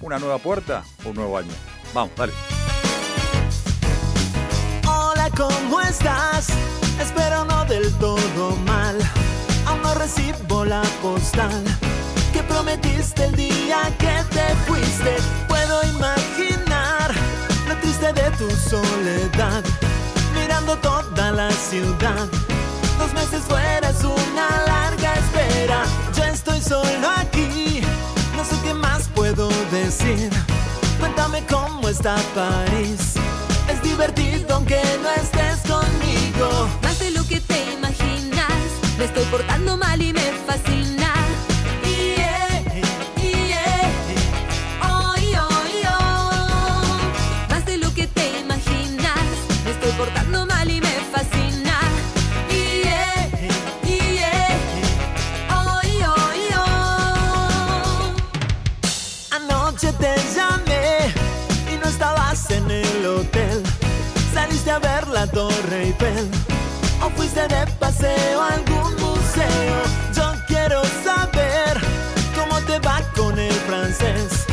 [0.00, 1.52] una nueva puerta, un nuevo año.
[1.92, 2.32] Vamos, dale.
[4.88, 6.48] Hola, ¿cómo estás?
[6.98, 8.96] Espero no del todo mal.
[9.66, 11.62] Aún no recibo la postal
[12.32, 15.16] que prometiste el día que te fuiste.
[15.48, 17.12] Puedo imaginar
[17.68, 19.62] lo triste de tu soledad,
[20.34, 22.26] mirando toda la ciudad.
[22.98, 25.84] Dos meses fuera es una larga espera.
[26.16, 27.80] Yo estoy solo aquí,
[28.36, 30.30] no sé qué más puedo decir.
[30.98, 33.14] Cuéntame cómo está París.
[33.68, 36.68] Es divertido aunque no estés conmigo.
[36.82, 38.52] Más de lo que te imaginas.
[38.98, 41.23] Me estoy portando mal y me fascina.
[64.32, 66.28] Saliste a ver la Torre Eiffel
[67.02, 69.76] o fuiste de paseo a algún museo.
[70.14, 71.80] Yo quiero saber
[72.36, 74.44] cómo te va con el francés.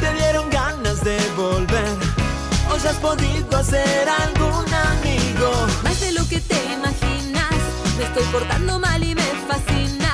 [0.00, 1.96] ¿Te dieron ganas de volver?
[2.72, 5.50] ¿O ya has podido hacer algún amigo?
[5.84, 7.54] Más de lo que te imaginas.
[7.96, 10.12] Me estoy portando mal y me fascina.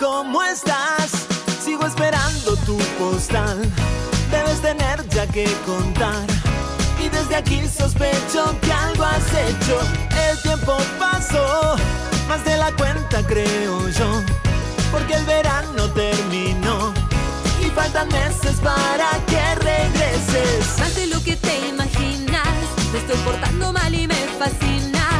[0.00, 1.26] ¿Cómo estás?
[1.62, 3.60] Sigo esperando tu postal.
[4.30, 6.26] Debes tener ya que contar.
[6.98, 9.78] Y desde aquí sospecho que algo has hecho.
[10.30, 11.76] El tiempo pasó,
[12.28, 14.22] más de la cuenta creo yo.
[14.90, 16.92] Porque el verano terminó.
[17.62, 20.78] Y faltan meses para que regreses.
[20.78, 22.48] Más de lo que te imaginas.
[22.92, 25.19] Me estoy portando mal y me fascina.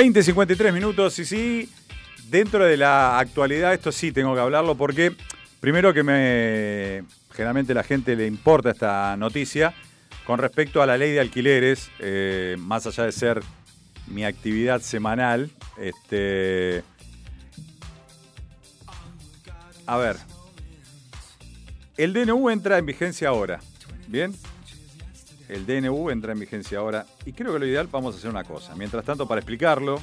[0.00, 1.68] Veinte 53 minutos y sí,
[2.30, 5.14] dentro de la actualidad esto sí tengo que hablarlo porque
[5.60, 9.74] primero que me generalmente la gente le importa esta noticia
[10.24, 13.42] con respecto a la ley de alquileres, eh, más allá de ser
[14.06, 16.82] mi actividad semanal, este
[19.84, 20.16] a ver,
[21.98, 23.60] el DNU entra en vigencia ahora,
[24.08, 24.34] ¿bien?
[25.50, 28.44] El DNU entra en vigencia ahora y creo que lo ideal vamos a hacer una
[28.44, 28.76] cosa.
[28.76, 30.00] Mientras tanto, para explicarlo,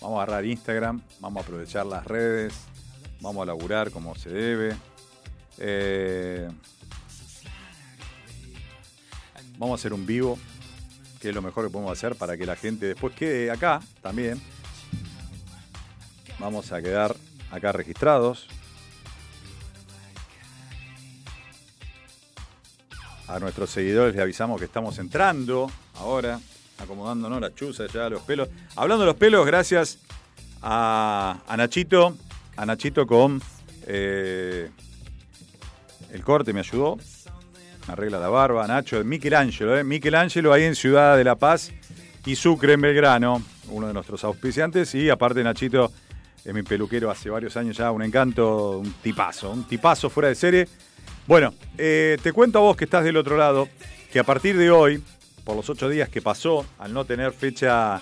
[0.00, 2.54] vamos a agarrar Instagram, vamos a aprovechar las redes,
[3.20, 4.74] vamos a laburar como se debe.
[5.58, 6.48] Eh,
[9.58, 10.38] vamos a hacer un vivo,
[11.20, 14.40] que es lo mejor que podemos hacer para que la gente después quede acá también.
[16.38, 17.14] Vamos a quedar
[17.50, 18.48] acá registrados.
[23.32, 26.38] A nuestros seguidores les avisamos que estamos entrando ahora,
[26.78, 28.50] acomodándonos la chuza ya, los pelos.
[28.76, 30.00] Hablando de los pelos, gracias
[30.60, 32.14] a, a Nachito,
[32.58, 33.40] a Nachito con
[33.86, 34.68] eh,
[36.10, 36.98] el corte me ayudó,
[37.88, 41.72] arregla la barba, Nacho, Michelangelo, eh, Michelangelo ahí en Ciudad de La Paz
[42.26, 45.90] y Sucre en Belgrano, uno de nuestros auspiciantes, y aparte Nachito
[46.44, 50.34] es mi peluquero hace varios años ya, un encanto, un tipazo, un tipazo fuera de
[50.34, 50.68] serie.
[51.26, 53.68] Bueno, eh, te cuento a vos que estás del otro lado,
[54.12, 55.02] que a partir de hoy,
[55.44, 58.00] por los ocho días que pasó, al no tener fecha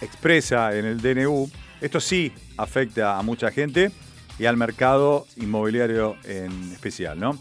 [0.00, 1.50] expresa en el DNU,
[1.80, 3.90] esto sí afecta a mucha gente
[4.38, 7.36] y al mercado inmobiliario en especial, ¿no?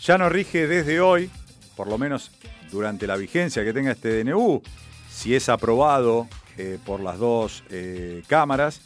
[0.00, 1.30] Ya no rige desde hoy,
[1.76, 2.30] por lo menos
[2.70, 4.62] durante la vigencia que tenga este DNU,
[5.10, 8.82] si es aprobado eh, por las dos eh, cámaras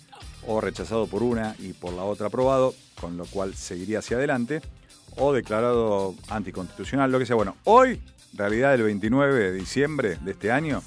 [0.46, 4.62] o rechazado por una y por la otra aprobado, con lo cual seguiría hacia adelante,
[5.16, 7.36] o declarado anticonstitucional, lo que sea.
[7.36, 8.00] Bueno, hoy,
[8.32, 10.82] realidad del 29 de diciembre de este año,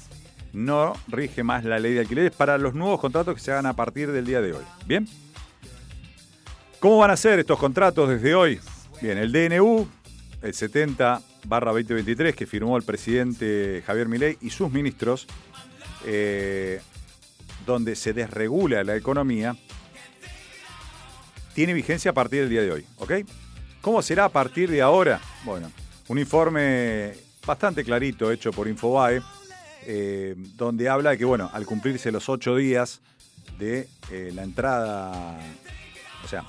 [0.52, 3.74] no rige más la ley de alquileres para los nuevos contratos que se hagan a
[3.74, 4.64] partir del día de hoy.
[4.86, 5.06] ¿Bien?
[6.80, 8.60] ¿Cómo van a ser estos contratos desde hoy?
[9.00, 9.86] Bien, el DNU,
[10.42, 15.26] el 70 barra 2023 que firmó el presidente Javier Milei y sus ministros,
[16.06, 16.80] eh,
[17.66, 19.56] donde se desregula la economía,
[21.54, 23.12] tiene vigencia a partir del día de hoy, ¿ok?
[23.86, 25.20] ¿Cómo será a partir de ahora?
[25.44, 25.70] Bueno,
[26.08, 27.12] un informe
[27.46, 29.22] bastante clarito hecho por Infobae,
[29.84, 33.00] eh, donde habla de que, bueno, al cumplirse los ocho días
[33.60, 35.38] de eh, la entrada,
[36.24, 36.42] o sea,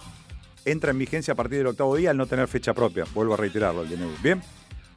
[0.66, 3.38] entra en vigencia a partir del octavo día al no tener fecha propia, vuelvo a
[3.38, 4.42] reiterarlo el DNU, ¿bien?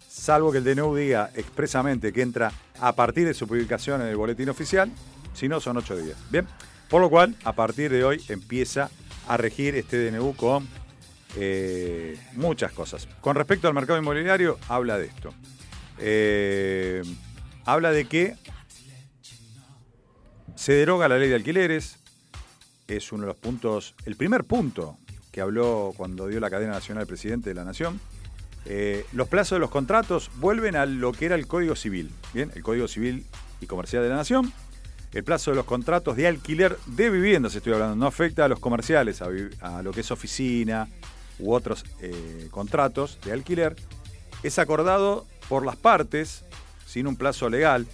[0.09, 4.17] Salvo que el DNU diga expresamente que entra a partir de su publicación en el
[4.17, 4.91] boletín oficial,
[5.35, 6.47] si no son ocho días, ¿bien?
[6.89, 8.89] Por lo cual, a partir de hoy empieza
[9.29, 10.67] a regir este DNU con
[11.37, 13.09] eh, muchas cosas.
[13.21, 15.33] Con respecto al mercado inmobiliario, habla de esto.
[15.99, 17.03] Eh,
[17.65, 18.37] habla de que
[20.55, 21.99] se deroga la ley de alquileres.
[22.89, 24.97] Es uno de los puntos, el primer punto
[25.31, 28.01] que habló cuando dio la cadena nacional el presidente de la Nación.
[28.67, 32.51] Eh, los plazos de los contratos vuelven a lo que era el Código Civil, ¿bien?
[32.55, 33.25] El Código Civil
[33.61, 34.53] y Comercial de la Nación.
[35.13, 38.61] El plazo de los contratos de alquiler de viviendas, estoy hablando, no afecta a los
[38.61, 40.89] comerciales, a, lo que es oficina
[41.41, 43.77] u otros eh, contratos de alquiler.
[44.43, 46.45] Es acordado por las partes
[46.87, 47.87] sin un plazo legal.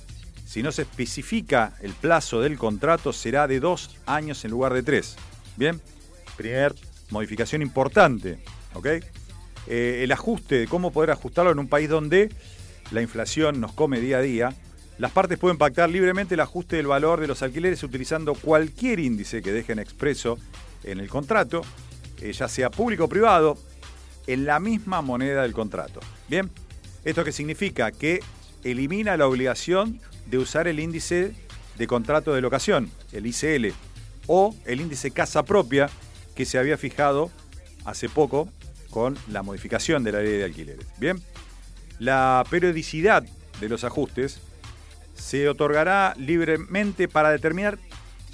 [0.47, 4.83] Si no se especifica el plazo del contrato, será de dos años en lugar de
[4.83, 5.17] tres.
[5.57, 5.81] Bien,
[6.37, 6.75] primer
[7.11, 8.39] modificación importante.
[8.75, 8.87] ¿ok?
[9.67, 12.31] Eh, el ajuste de cómo poder ajustarlo en un país donde
[12.93, 14.55] la inflación nos come día a día.
[14.99, 19.43] Las partes pueden pactar libremente el ajuste del valor de los alquileres utilizando cualquier índice
[19.43, 20.39] que dejen expreso
[20.85, 21.63] en el contrato,
[22.21, 23.59] eh, ya sea público o privado,
[24.27, 26.01] en la misma moneda del contrato.
[26.29, 26.51] Bien,
[27.05, 27.93] ¿esto qué significa?
[27.93, 28.21] Que
[28.65, 31.33] elimina la obligación de usar el índice
[31.77, 33.73] de contrato de locación, el ICL,
[34.27, 35.89] o el índice casa propia
[36.35, 37.31] que se había fijado
[37.85, 38.49] hace poco
[38.91, 40.87] con la modificación de la ley de alquileres.
[40.99, 41.23] Bien,
[41.99, 43.25] la periodicidad
[43.61, 44.41] de los ajustes
[45.15, 47.79] se otorgará libremente para determinar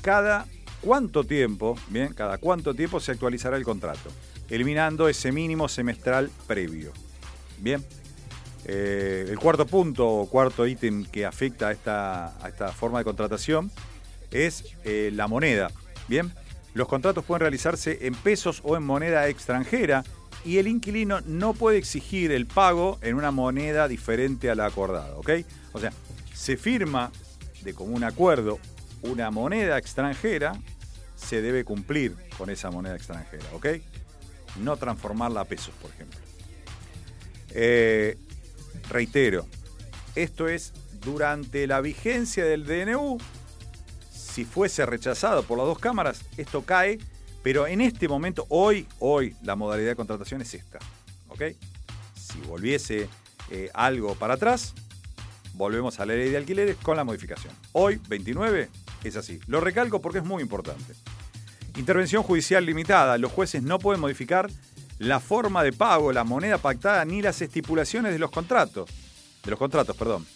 [0.00, 0.46] cada
[0.82, 4.10] cuánto tiempo, bien, cada cuánto tiempo se actualizará el contrato.
[4.50, 6.92] eliminando ese mínimo semestral previo.
[7.58, 7.82] Bien.
[8.66, 13.70] Eh, el cuarto punto o cuarto ítem que afecta a esta, esta forma de contratación
[14.30, 15.70] es eh, la moneda.
[16.06, 16.32] Bien.
[16.74, 20.04] Los contratos pueden realizarse en pesos o en moneda extranjera
[20.44, 25.16] y el inquilino no puede exigir el pago en una moneda diferente a la acordada.
[25.16, 25.30] ¿Ok?
[25.72, 25.92] O sea,
[26.34, 27.10] se firma
[27.62, 28.58] de común acuerdo
[29.02, 30.52] una moneda extranjera,
[31.26, 33.66] se debe cumplir con esa moneda extranjera, ¿ok?
[34.60, 36.18] No transformarla a pesos, por ejemplo.
[37.50, 38.16] Eh,
[38.88, 39.46] reitero,
[40.14, 40.72] esto es
[41.04, 43.18] durante la vigencia del DNU.
[44.10, 46.98] Si fuese rechazado por las dos cámaras, esto cae,
[47.42, 50.78] pero en este momento, hoy, hoy, la modalidad de contratación es esta,
[51.28, 51.42] ¿ok?
[52.14, 53.08] Si volviese
[53.50, 54.74] eh, algo para atrás,
[55.54, 57.54] volvemos a la ley de alquileres con la modificación.
[57.72, 58.68] Hoy, 29,
[59.04, 59.40] es así.
[59.46, 60.94] Lo recalco porque es muy importante.
[61.76, 63.16] Intervención judicial limitada.
[63.18, 64.50] Los jueces no pueden modificar
[64.98, 68.88] la forma de pago, la moneda pactada ni las estipulaciones de los contratos.
[69.42, 70.26] De los contratos, perdón.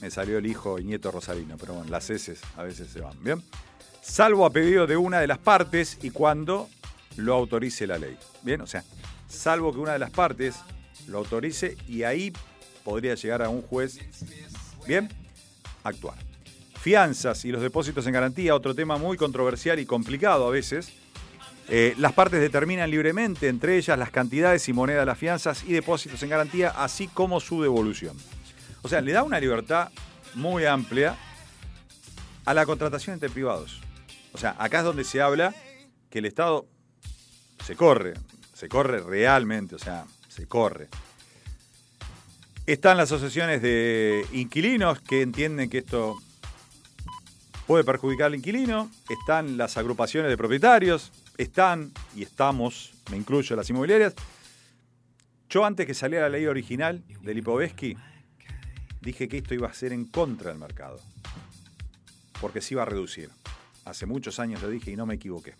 [0.00, 3.22] Me salió el hijo y nieto Rosarino, pero bueno, las heces a veces se van.
[3.22, 3.42] Bien.
[4.00, 6.70] Salvo a pedido de una de las partes y cuando
[7.16, 8.16] lo autorice la ley.
[8.42, 8.82] Bien, o sea,
[9.28, 10.56] salvo que una de las partes
[11.06, 12.32] lo autorice y ahí
[12.82, 13.98] podría llegar a un juez,
[14.86, 15.08] bien,
[15.84, 16.29] actuar.
[16.80, 20.90] Fianzas y los depósitos en garantía, otro tema muy controversial y complicado a veces.
[21.68, 25.72] Eh, las partes determinan libremente entre ellas las cantidades y moneda de las fianzas y
[25.72, 28.16] depósitos en garantía, así como su devolución.
[28.80, 29.90] O sea, le da una libertad
[30.34, 31.16] muy amplia
[32.46, 33.82] a la contratación entre privados.
[34.32, 35.54] O sea, acá es donde se habla
[36.08, 36.66] que el Estado
[37.64, 38.14] se corre,
[38.54, 40.88] se corre realmente, o sea, se corre.
[42.64, 46.18] Están las asociaciones de inquilinos que entienden que esto
[47.70, 53.70] puede perjudicar al inquilino, están las agrupaciones de propietarios, están y estamos, me incluyo, las
[53.70, 54.12] inmobiliarias.
[55.48, 57.96] Yo antes que saliera la ley original del Lipovetsky,
[59.00, 60.98] dije que esto iba a ser en contra del mercado,
[62.40, 63.30] porque se iba a reducir.
[63.84, 65.54] Hace muchos años lo dije y no me equivoqué.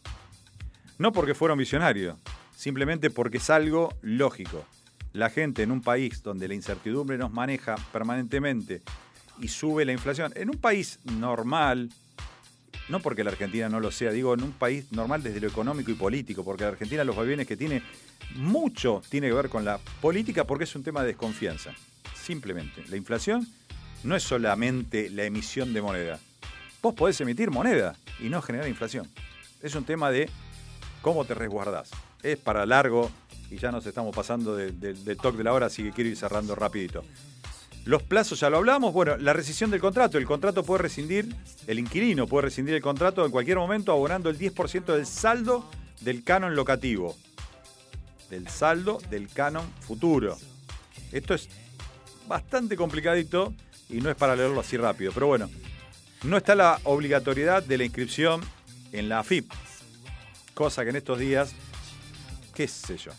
[0.98, 2.18] No porque fuera un visionario,
[2.56, 4.66] simplemente porque es algo lógico.
[5.12, 8.82] La gente en un país donde la incertidumbre nos maneja permanentemente
[9.40, 11.90] y sube la inflación, en un país normal,
[12.88, 15.90] no porque la Argentina no lo sea, digo en un país normal desde lo económico
[15.90, 17.82] y político, porque la Argentina los vaivenes que tiene
[18.36, 21.72] mucho tiene que ver con la política porque es un tema de desconfianza.
[22.14, 23.46] Simplemente, la inflación
[24.04, 26.18] no es solamente la emisión de moneda.
[26.82, 29.08] Vos podés emitir moneda y no generar inflación.
[29.62, 30.28] Es un tema de
[31.02, 31.90] cómo te resguardás.
[32.22, 33.10] Es para largo
[33.50, 36.16] y ya nos estamos pasando de- del toque de la hora, así que quiero ir
[36.16, 37.04] cerrando rapidito.
[37.84, 38.92] Los plazos ya lo hablamos.
[38.92, 40.18] Bueno, la rescisión del contrato.
[40.18, 41.34] El contrato puede rescindir,
[41.66, 45.68] el inquilino puede rescindir el contrato en cualquier momento abonando el 10% del saldo
[46.00, 47.16] del canon locativo.
[48.28, 50.36] Del saldo del canon futuro.
[51.10, 51.48] Esto es
[52.28, 53.54] bastante complicadito
[53.88, 55.10] y no es para leerlo así rápido.
[55.12, 55.50] Pero bueno,
[56.22, 58.42] no está la obligatoriedad de la inscripción
[58.92, 59.50] en la AFIP.
[60.54, 61.54] Cosa que en estos días,
[62.54, 63.12] qué sé yo,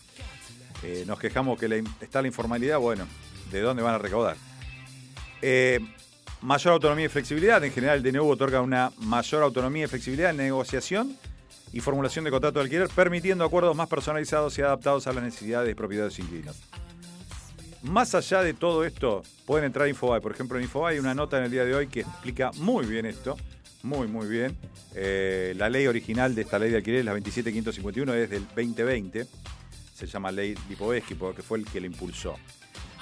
[0.84, 2.78] eh, nos quejamos que está la informalidad.
[2.78, 3.08] Bueno,
[3.52, 4.38] ¿de dónde van a recaudar?
[5.42, 5.80] Eh,
[6.42, 7.64] mayor autonomía y flexibilidad.
[7.64, 11.16] En general, el DNU otorga una mayor autonomía y flexibilidad en negociación
[11.74, 15.72] y formulación de contrato de alquiler, permitiendo acuerdos más personalizados y adaptados a las necesidades
[15.72, 16.58] y propiedades inquilinos.
[17.84, 20.22] Más allá de todo esto, pueden entrar a Infobae.
[20.22, 22.86] Por ejemplo, en Infobae hay una nota en el día de hoy que explica muy
[22.86, 23.38] bien esto,
[23.84, 24.56] muy, muy bien.
[24.94, 29.26] Eh, la ley original de esta ley de alquiler, la 27551, es del 2020.
[29.96, 32.36] Se llama ley Lipovetsky porque fue el que la impulsó.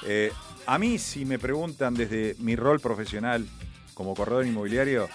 [0.06, 0.32] Eh,
[0.66, 3.48] a mí, si me preguntan desde mi rol profesional
[3.94, 5.10] como corredor inmobiliario,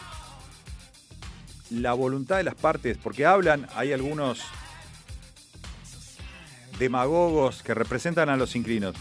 [1.70, 4.40] la voluntad de las partes, porque hablan, hay algunos
[6.78, 8.94] demagogos que representan a los inquilinos.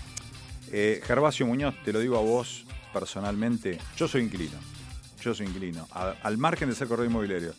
[0.72, 4.58] Eh, Gervasio Muñoz, te lo digo a vos personalmente, yo soy inquilino,
[5.22, 7.54] yo soy inquilino, al margen de ser corredor inmobiliario.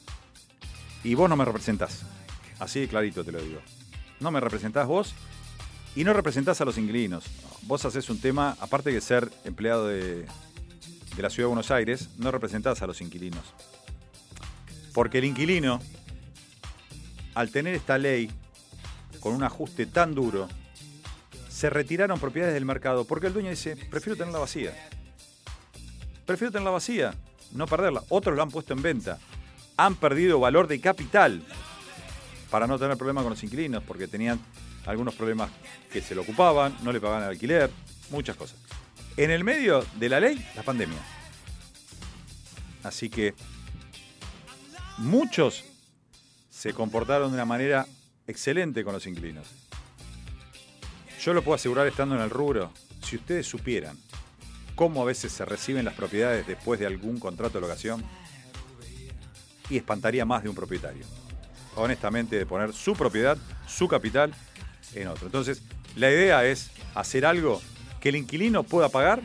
[1.02, 2.02] Y vos no me representás,
[2.58, 3.60] así de clarito te lo digo.
[4.20, 5.14] No me representás vos
[5.96, 7.24] y no representás a los inquilinos.
[7.62, 10.26] Vos haces un tema, aparte de ser empleado de,
[11.16, 13.44] de la ciudad de Buenos Aires, no representás a los inquilinos.
[14.92, 15.80] Porque el inquilino,
[17.34, 18.30] al tener esta ley,
[19.20, 20.48] con un ajuste tan duro,
[21.48, 24.74] se retiraron propiedades del mercado porque el dueño dice, prefiero tenerla vacía.
[26.26, 27.14] Prefiero tenerla vacía,
[27.52, 28.02] no perderla.
[28.08, 29.18] Otros lo han puesto en venta.
[29.76, 31.42] Han perdido valor de capital
[32.50, 34.40] para no tener problemas con los inquilinos, porque tenían
[34.86, 35.50] algunos problemas
[35.92, 37.70] que se lo ocupaban, no le pagaban el alquiler,
[38.10, 38.58] muchas cosas.
[39.16, 40.98] En el medio de la ley, la pandemia.
[42.82, 43.34] Así que
[44.98, 45.64] muchos
[46.50, 47.86] se comportaron de una manera
[48.26, 49.46] excelente con los inquilinos.
[51.20, 52.72] Yo lo puedo asegurar estando en el rubro,
[53.02, 53.96] si ustedes supieran
[54.74, 58.04] cómo a veces se reciben las propiedades después de algún contrato de locación,
[59.70, 61.04] y espantaría más de un propietario.
[61.76, 64.34] Honestamente, de poner su propiedad, su capital
[64.94, 65.08] en.
[65.08, 65.62] Entonces,
[65.96, 67.60] la idea es hacer algo
[68.00, 69.22] que el inquilino pueda pagar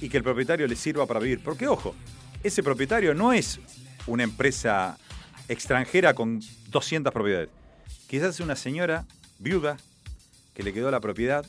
[0.00, 1.42] y que el propietario le sirva para vivir.
[1.42, 1.94] Porque, ojo,
[2.42, 3.58] ese propietario no es
[4.06, 4.98] una empresa
[5.48, 7.48] extranjera con 200 propiedades.
[8.08, 9.04] Quizás es una señora
[9.38, 9.76] viuda
[10.54, 11.44] que le quedó la propiedad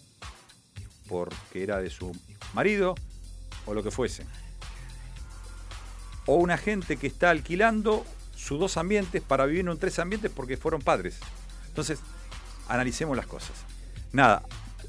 [1.07, 2.11] porque era de su
[2.53, 2.95] marido
[3.65, 4.25] o lo que fuese.
[6.25, 10.31] O una gente que está alquilando sus dos ambientes para vivir en un tres ambientes
[10.33, 11.19] porque fueron padres.
[11.67, 11.99] Entonces,
[12.67, 13.55] analicemos las cosas.
[14.11, 14.43] Nada,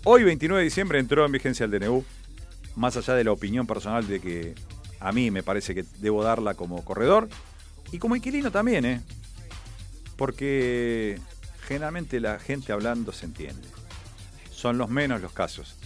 [0.05, 2.05] hoy 29 de diciembre entró en vigencia el DNU,
[2.77, 4.55] más allá de la opinión personal de que
[5.01, 7.29] a mí me parece que debo darla como corredor
[7.93, 9.03] y como inquilino también, ¿eh?
[10.17, 11.21] Porque
[11.67, 13.69] generalmente la gente hablando se entiende.
[14.51, 15.77] Son los menos los casos.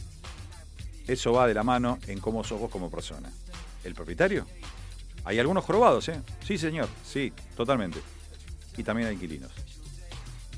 [1.06, 3.30] Eso va de la mano en cómo sos vos como persona.
[3.84, 4.46] ¿El propietario?
[5.24, 6.20] Hay algunos jorobados, ¿eh?
[6.44, 8.00] Sí, señor, sí, totalmente.
[8.76, 9.52] Y también hay inquilinos.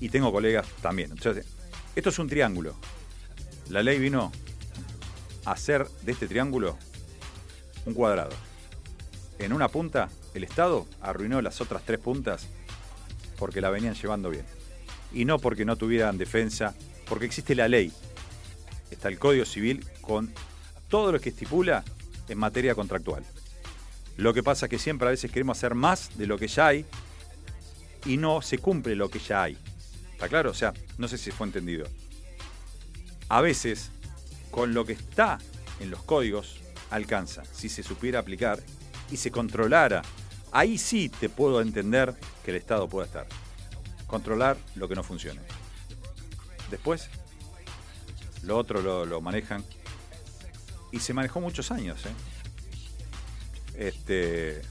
[0.04, 1.12] Y tengo colegas también.
[1.12, 1.46] Entonces,
[1.96, 2.76] esto es un triángulo.
[3.70, 4.32] La ley vino
[5.46, 6.76] a hacer de este triángulo
[7.86, 8.34] un cuadrado.
[9.38, 12.48] En una punta, el Estado arruinó las otras tres puntas
[13.38, 14.44] porque la venían llevando bien.
[15.10, 16.74] Y no porque no tuvieran defensa,
[17.08, 17.90] porque existe la ley.
[18.90, 20.34] Está el Código Civil con
[20.88, 21.82] todo lo que estipula
[22.28, 23.24] en materia contractual.
[24.18, 26.66] Lo que pasa es que siempre a veces queremos hacer más de lo que ya
[26.66, 26.84] hay
[28.04, 29.56] y no se cumple lo que ya hay.
[30.24, 30.52] ¿Está claro?
[30.52, 31.86] O sea, no sé si fue entendido.
[33.28, 33.90] A veces,
[34.50, 35.38] con lo que está
[35.80, 37.44] en los códigos, alcanza.
[37.52, 38.58] Si se supiera aplicar
[39.10, 40.00] y se controlara,
[40.50, 43.26] ahí sí te puedo entender que el Estado pueda estar.
[44.06, 45.42] Controlar lo que no funcione.
[46.70, 47.10] Después,
[48.44, 49.62] lo otro lo, manejan.
[50.90, 53.88] Y se manejó muchos años, ¿eh?
[53.88, 54.62] Este,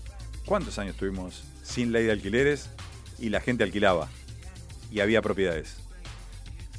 [0.48, 2.72] ¿Cuántos años tuvimos sin ley de alquileres
[3.20, 4.10] y la gente alquilaba
[4.94, 5.78] y había propiedades?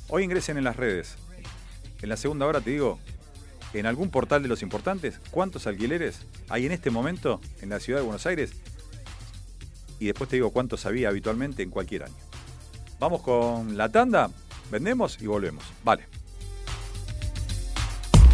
[0.09, 1.17] Hoy ingresen en las redes.
[2.01, 3.01] En la segunda hora te digo,
[3.73, 7.99] en algún portal de los importantes, ¿cuántos alquileres hay en este momento en la ciudad
[7.99, 8.53] de Buenos Aires?
[9.99, 12.15] Y después te digo cuántos había habitualmente en cualquier año.
[13.01, 14.31] Vamos con la tanda,
[14.71, 15.65] vendemos y volvemos.
[15.83, 16.07] Vale.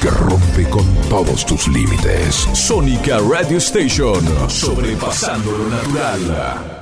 [0.00, 2.34] que rompe con todos tus límites.
[2.54, 4.20] Sónica Radio Station.
[4.48, 6.80] Sobrepasando lo natural.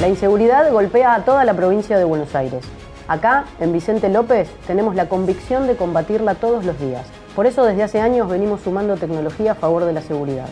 [0.00, 2.64] La inseguridad golpea a toda la provincia de Buenos Aires.
[3.08, 7.06] Acá, en Vicente López, tenemos la convicción de combatirla todos los días.
[7.34, 10.48] Por eso desde hace años venimos sumando tecnología a favor de la seguridad.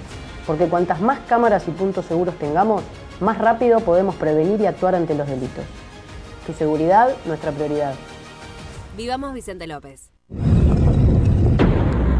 [0.46, 2.82] Porque cuantas más cámaras y puntos seguros tengamos,
[3.20, 5.64] más rápido podemos prevenir y actuar ante los delitos.
[6.46, 7.94] Tu seguridad, nuestra prioridad.
[8.96, 10.10] Vivamos Vicente López.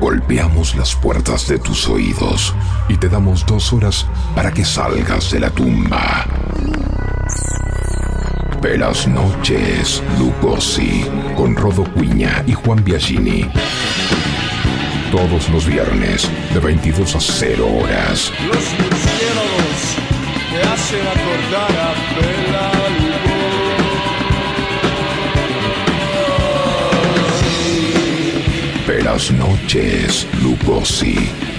[0.00, 2.54] Golpeamos las puertas de tus oídos
[2.88, 6.24] y te damos dos horas para que salgas de la tumba.
[8.62, 11.04] Velas noches, Lugosi,
[11.36, 13.50] con Rodo Cuña y Juan Biagini.
[15.12, 18.32] Todos los viernes, de 22 a 0 horas.
[18.46, 19.80] Los murciélagos
[20.50, 22.49] te hacen acordar a Bela
[29.10, 31.16] Velas noches, Lugosi,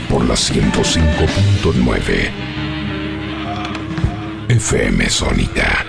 [0.09, 2.31] por la 105.9.
[4.47, 5.85] FM Sónica.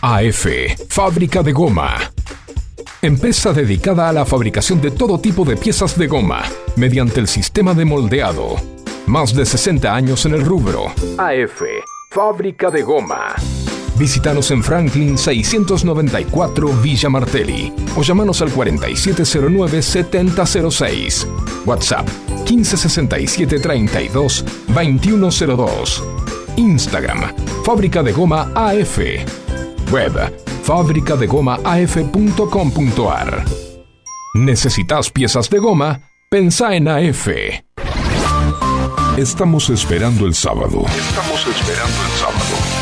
[0.00, 0.46] AF,
[0.88, 1.98] fábrica de goma.
[3.02, 6.44] Empresa dedicada a la fabricación de todo tipo de piezas de goma,
[6.76, 8.56] mediante el sistema de moldeado.
[9.06, 10.86] Más de 60 años en el rubro.
[11.18, 11.60] AF,
[12.10, 13.34] fábrica de goma.
[13.98, 21.26] Visítanos en Franklin 694 Villa Martelli o llamanos al 4709-7006.
[21.64, 22.06] WhatsApp
[22.48, 26.04] 1567 32 2102.
[26.56, 27.32] Instagram
[27.64, 28.98] Fábrica de Goma AF.
[29.90, 30.32] Web
[30.62, 33.44] fabricadegomaaf.com.ar.
[34.34, 36.00] ¿Necesitas piezas de goma?
[36.30, 37.28] Pensá en AF.
[39.18, 40.86] Estamos esperando el sábado.
[40.86, 42.81] Estamos esperando el sábado.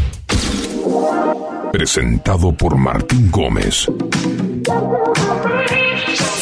[1.71, 3.89] Presentado por Martín Gómez.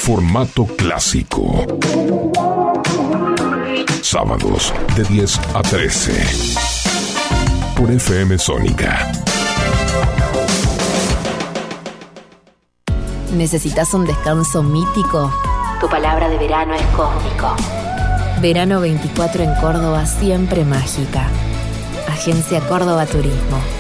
[0.02, 1.68] Formato clásico.
[4.02, 6.12] Sábados de 10 a 13.
[7.78, 9.12] Por FM Sónica.
[13.36, 15.32] ¿Necesitas un descanso mítico?
[15.80, 17.56] Tu palabra de verano es cósmico.
[18.42, 21.28] Verano 24 en Córdoba, siempre mágica.
[22.08, 23.79] Agencia Córdoba Turismo.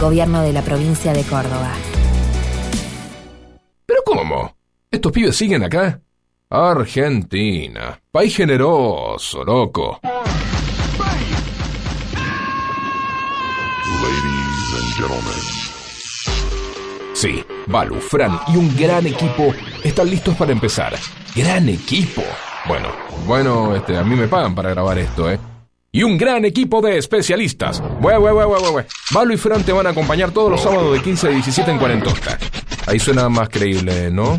[0.00, 1.72] Gobierno de la provincia de Córdoba.
[3.86, 4.54] ¿Pero cómo?
[4.90, 6.00] ¿Estos pibes siguen acá?
[6.50, 7.98] Argentina.
[8.10, 10.00] País generoso, loco.
[14.02, 15.56] Ladies and gentlemen.
[17.14, 20.94] Sí, Balu, Fran y un gran equipo están listos para empezar.
[21.34, 22.22] ¡Gran equipo!
[22.68, 22.88] Bueno,
[23.26, 25.38] bueno, este, a mí me pagan para grabar esto, ¿eh?
[25.96, 27.82] Y un gran equipo de especialistas.
[28.02, 28.84] Bue, bue, bue.
[29.12, 31.78] Balu y Fran te van a acompañar todos los sábados de 15 a 17 en
[31.78, 32.38] Cuarentosta.
[32.86, 34.38] Ahí suena más creíble, ¿no?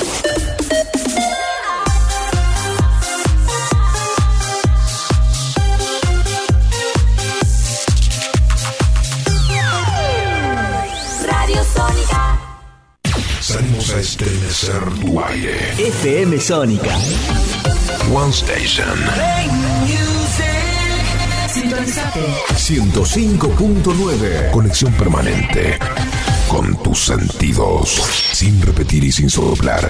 [13.93, 15.73] A estremecer tu aire.
[15.77, 16.97] FM Sónica.
[18.13, 18.97] One Station.
[21.47, 22.19] Sintonizate.
[22.55, 24.51] 105.9.
[24.51, 25.77] Conexión permanente.
[26.47, 28.01] Con tus sentidos.
[28.31, 29.89] Sin repetir y sin soplar.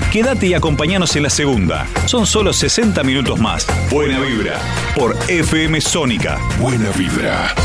[0.11, 1.87] Quédate y acompañanos en la segunda.
[2.05, 3.65] Son solo 60 minutos más.
[3.89, 4.59] Buena vibra.
[4.93, 6.37] Por FM Sónica.
[6.59, 7.55] Buena vibra.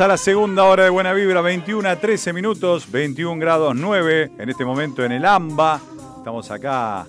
[0.00, 4.48] A la segunda hora de Buena Vibra, 21 a 13 minutos, 21 grados 9 en
[4.48, 5.78] este momento en el AMBA.
[6.16, 7.06] Estamos acá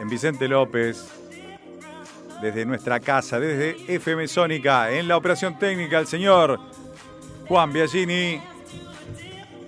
[0.00, 1.08] en Vicente López,
[2.40, 6.60] desde nuestra casa, desde FM Sónica, en la operación técnica, el señor
[7.48, 8.40] Juan Biagini.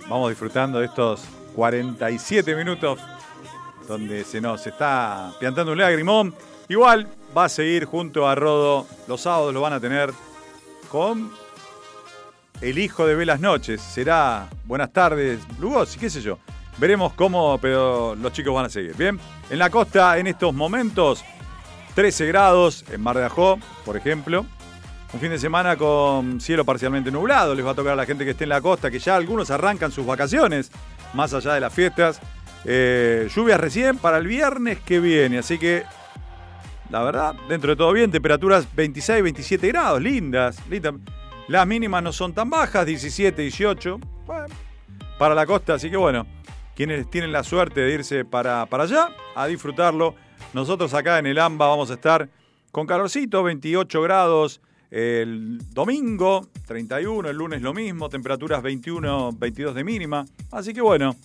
[0.07, 2.99] Vamos disfrutando de estos 47 minutos
[3.85, 6.33] donde se nos está piantando un lagrimón.
[6.69, 8.87] Igual va a seguir junto a Rodo.
[9.09, 10.13] Los sábados lo van a tener
[10.89, 11.40] con
[12.61, 13.81] el hijo de Velas Noches.
[13.81, 16.37] Será buenas tardes, Lugosi, qué sé yo.
[16.77, 18.95] Veremos cómo, pero los chicos van a seguir.
[18.95, 21.23] Bien, en la costa en estos momentos,
[21.95, 24.45] 13 grados en Mar de Ajó, por ejemplo.
[25.13, 27.53] Un fin de semana con cielo parcialmente nublado.
[27.53, 29.51] Les va a tocar a la gente que esté en la costa, que ya algunos
[29.51, 30.71] arrancan sus vacaciones,
[31.13, 32.21] más allá de las fiestas.
[32.63, 35.83] Eh, lluvias recién para el viernes que viene, así que
[36.91, 40.93] la verdad, dentro de todo bien, temperaturas 26, 27 grados, lindas, lindas.
[41.47, 43.99] Las mínimas no son tan bajas, 17, 18.
[44.25, 44.55] Bueno,
[45.17, 46.25] para la costa, así que bueno,
[46.75, 50.15] quienes tienen la suerte de irse para, para allá, a disfrutarlo.
[50.53, 52.29] Nosotros acá en el AMBA vamos a estar
[52.71, 54.61] con calorcito, 28 grados.
[54.89, 60.25] El domingo, 31, el lunes lo mismo, temperaturas 21, 22 de mínima.
[60.51, 61.15] Así que bueno,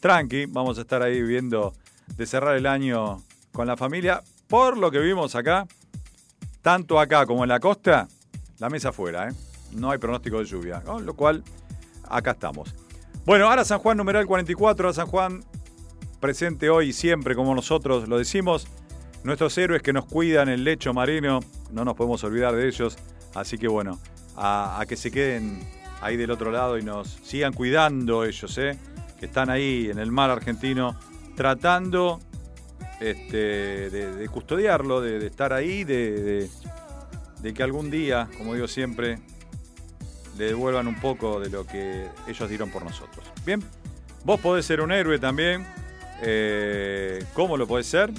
[0.00, 1.72] tranqui, vamos a estar ahí viendo
[2.16, 3.22] de cerrar el año
[3.52, 4.22] con la familia.
[4.46, 5.66] Por lo que vimos acá,
[6.62, 8.06] tanto acá como en la costa,
[8.58, 9.32] la mesa afuera, ¿eh?
[9.72, 11.42] No hay pronóstico de lluvia, con lo cual
[12.08, 12.74] acá estamos.
[13.24, 15.44] Bueno, ahora San Juan numeral 44, ahora San Juan
[16.20, 18.66] presente hoy y siempre como nosotros lo decimos.
[19.24, 21.40] Nuestros héroes que nos cuidan el lecho marino,
[21.72, 22.96] no nos podemos olvidar de ellos.
[23.34, 23.98] Así que bueno,
[24.36, 25.60] a, que se queden
[26.00, 28.78] ahí del otro lado y nos sigan cuidando ellos, ¿eh?
[29.18, 30.96] que están ahí en el mar argentino
[31.34, 32.20] tratando
[33.00, 36.48] este, de, custodiarlo, de, estar ahí, de-
[37.40, 39.18] de que algún día, como digo siempre,
[40.36, 43.24] le devuelvan un poco de lo que ellos dieron por nosotros.
[43.44, 43.62] Bien,
[44.24, 45.66] vos podés ser un héroe también.
[46.22, 48.12] Eh, ¿Cómo lo podés ser?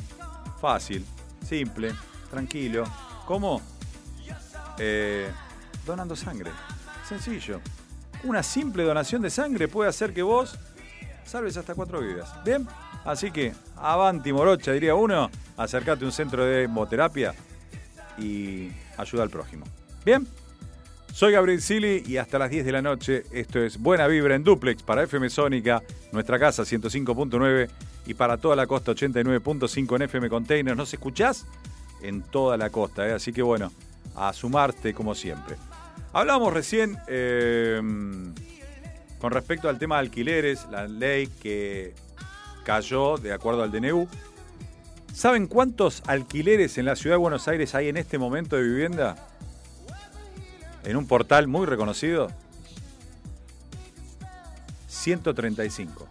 [0.60, 1.06] Fácil,
[1.46, 1.94] simple,
[2.30, 2.84] tranquilo.
[3.26, 3.62] ¿Cómo?
[4.80, 5.30] Eh,
[5.86, 6.52] donando sangre.
[7.08, 7.62] Sencillo.
[8.24, 10.58] Una simple donación de sangre puede hacer que vos
[11.26, 12.34] salves hasta cuatro vidas.
[12.44, 12.68] Bien,
[13.06, 17.34] así que avanti morocha, diría uno, acércate a un centro de hemoterapia
[18.18, 19.66] y ayuda al prójimo.
[20.04, 20.28] Bien,
[21.18, 24.44] soy Gabriel Sili y hasta las 10 de la noche esto es Buena Vibra en
[24.44, 27.68] Duplex para FM Sónica, nuestra casa 105.9
[28.06, 30.78] y para toda la costa 89.5 en FM Containers.
[30.78, 31.48] ¿Nos escuchás?
[32.04, 33.14] En toda la costa, ¿eh?
[33.14, 33.72] así que bueno,
[34.16, 35.56] a sumarte como siempre.
[36.14, 37.82] Hablábamos recién eh,
[39.18, 41.96] con respecto al tema de alquileres, la ley que
[42.64, 44.08] cayó de acuerdo al DNU.
[45.16, 49.27] ¿Saben cuántos alquileres en la ciudad de Buenos Aires hay en este momento de vivienda?
[50.88, 52.30] En un portal muy reconocido.
[54.88, 56.08] 135.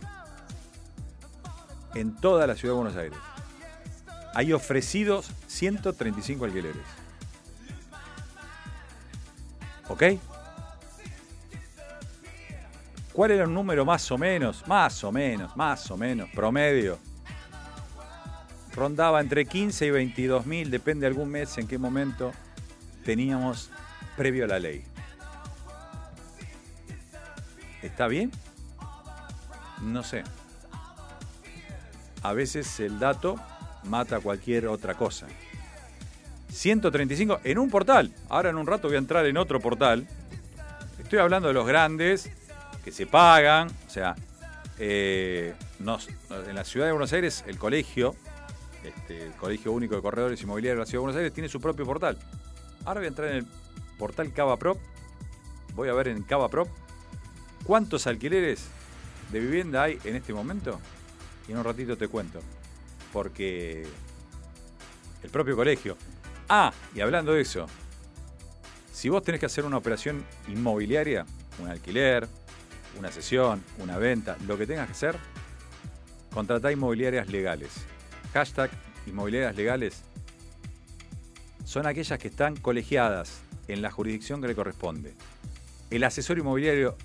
[1.94, 3.18] En toda la ciudad de Buenos Aires.
[4.34, 6.82] Hay ofrecidos 135 alquileres.
[9.88, 10.02] ¿Ok?
[13.14, 14.62] ¿Cuál era un número más o menos?
[14.68, 16.98] Más o menos, más o menos, promedio.
[18.74, 22.32] Rondaba entre 15 y 22 mil, depende algún mes en qué momento
[23.06, 23.70] teníamos
[24.16, 24.84] previo a la ley.
[27.82, 28.32] ¿Está bien?
[29.82, 30.24] No sé.
[32.22, 33.36] A veces el dato
[33.84, 35.26] mata cualquier otra cosa.
[36.50, 38.12] 135 en un portal.
[38.28, 40.06] Ahora en un rato voy a entrar en otro portal.
[40.98, 42.30] Estoy hablando de los grandes
[42.84, 43.68] que se pagan.
[43.86, 44.16] O sea,
[44.78, 48.16] eh, en la ciudad de Buenos Aires el colegio,
[48.82, 51.60] este, el Colegio Único de Corredores Inmobiliarios de la Ciudad de Buenos Aires, tiene su
[51.60, 52.18] propio portal.
[52.84, 53.46] Ahora voy a entrar en el
[53.98, 54.78] portal Cava Prop.
[55.74, 56.68] Voy a ver en Cava Prop
[57.64, 58.66] cuántos alquileres
[59.30, 60.80] de vivienda hay en este momento.
[61.48, 62.40] Y en un ratito te cuento.
[63.12, 63.86] Porque
[65.22, 65.96] el propio colegio.
[66.48, 67.66] Ah, y hablando de eso,
[68.92, 71.26] si vos tenés que hacer una operación inmobiliaria,
[71.58, 72.28] un alquiler,
[72.98, 75.16] una sesión, una venta, lo que tengas que hacer,
[76.32, 77.72] contratá inmobiliarias legales.
[78.32, 78.70] Hashtag
[79.06, 80.02] inmobiliarias legales
[81.64, 85.14] son aquellas que están colegiadas en la jurisdicción que le corresponde.
[85.90, 86.96] El asesor inmobiliario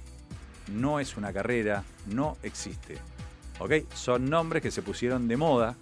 [0.72, 2.97] no es una carrera, no existe.
[3.59, 3.74] ¿Ok?
[3.93, 5.76] Son nombres que se pusieron de moda,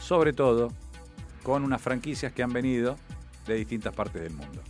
[0.00, 0.72] sobre todo
[1.42, 2.96] con unas franquicias que han venido
[3.46, 4.62] de distintas partes del mundo.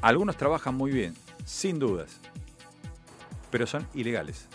[0.00, 1.14] Algunos trabajan muy bien,
[1.44, 2.20] sin dudas,
[3.50, 4.46] pero son ilegales.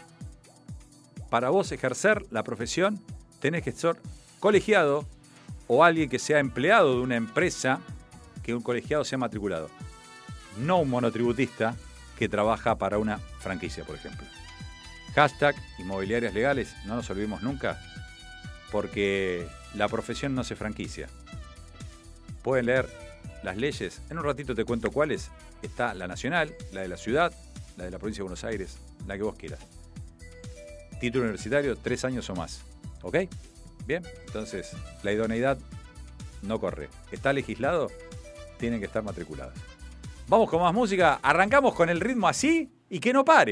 [1.30, 3.00] Para vos ejercer la profesión,
[3.40, 3.98] tenés que ser
[4.40, 5.06] colegiado
[5.68, 7.82] o alguien que sea empleado de una empresa
[8.44, 9.70] que un colegiado sea matriculado,
[10.58, 11.76] no un monotributista
[12.18, 14.28] que trabaja para una franquicia, por ejemplo.
[15.16, 17.82] Hashtag inmobiliarias legales, no nos olvidemos nunca,
[18.72, 21.08] porque la profesión no se franquicia.
[22.42, 22.90] Pueden leer
[23.44, 25.32] las leyes, en un ratito te cuento cuáles.
[25.62, 27.34] Está la nacional, la de la ciudad,
[27.78, 28.78] la de la provincia de Buenos Aires,
[29.08, 29.60] la que vos quieras.
[31.00, 32.62] Título universitario, tres años o más.
[33.02, 33.18] ¿Ok?
[33.86, 34.72] Bien, entonces
[35.04, 35.58] la idoneidad
[36.42, 36.90] no corre.
[37.12, 37.90] ¿Está legislado?
[38.64, 39.56] tienen que estar matriculadas.
[40.30, 41.20] Vamos con más música.
[41.22, 43.52] Arrancamos con el ritmo así y que no pare.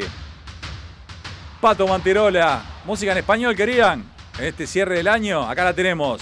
[1.59, 4.05] Pato Manterola, música en español, querían.
[4.39, 6.21] En este cierre del año, acá la tenemos.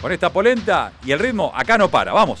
[0.00, 2.14] Con esta polenta y el ritmo acá no para.
[2.14, 2.40] Vamos.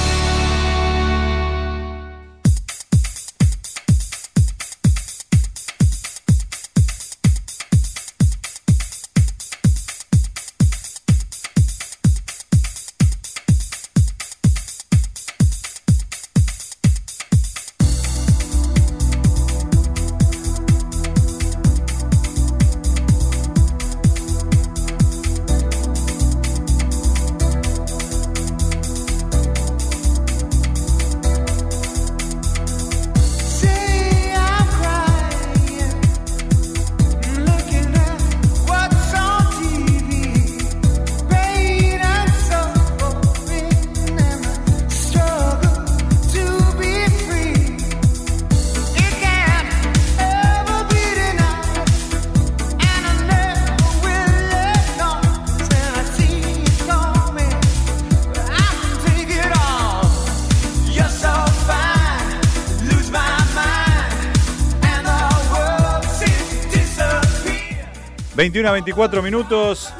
[68.41, 69.93] 21 a 24 minutos.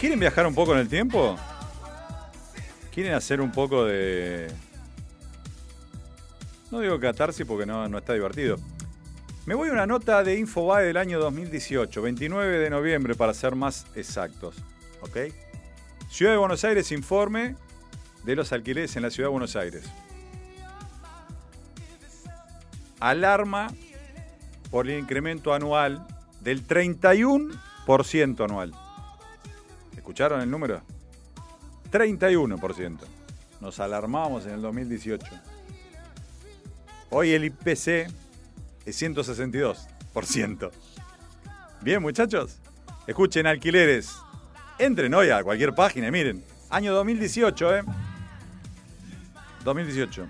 [0.00, 1.36] ¿Quieren viajar un poco en el tiempo?
[2.94, 4.50] ¿Quieren hacer un poco de...
[6.70, 8.56] No digo catarsis porque no, no está divertido.
[9.44, 13.54] Me voy a una nota de Infobae del año 2018, 29 de noviembre para ser
[13.54, 14.56] más exactos.
[15.02, 15.30] ¿Ok?
[16.08, 17.54] Ciudad de Buenos Aires informe
[18.24, 19.84] de los alquileres en la Ciudad de Buenos Aires.
[22.98, 23.70] Alarma
[24.70, 26.06] por el incremento anual
[26.44, 28.72] del 31% anual.
[29.96, 30.82] ¿Escucharon el número?
[31.90, 32.98] 31%.
[33.60, 35.26] Nos alarmamos en el 2018.
[37.10, 38.08] Hoy el IPC
[38.84, 40.70] es 162%.
[41.80, 42.58] Bien, muchachos.
[43.06, 44.14] Escuchen alquileres.
[44.78, 46.44] Entren hoy a cualquier página miren.
[46.68, 47.84] Año 2018, ¿eh?
[49.64, 50.26] 2018.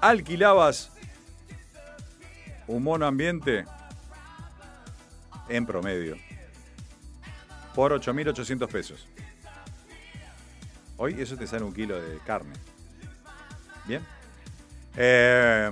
[0.00, 0.90] Alquilabas
[2.66, 3.64] un mono ambiente
[5.48, 6.16] en promedio
[7.74, 9.06] por 8.800 pesos.
[10.96, 12.52] Hoy eso te sale un kilo de carne.
[13.86, 14.02] Bien.
[14.96, 15.70] Eh,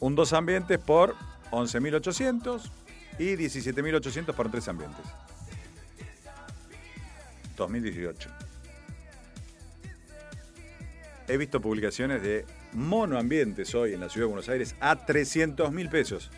[0.00, 1.16] un dos ambientes por
[1.50, 2.70] 11.800
[3.18, 5.06] y 17.800 por tres ambientes.
[7.56, 8.30] 2018.
[11.26, 15.88] He visto publicaciones de monoambientes hoy en la ciudad de Buenos Aires a 300 mil
[15.88, 16.30] pesos.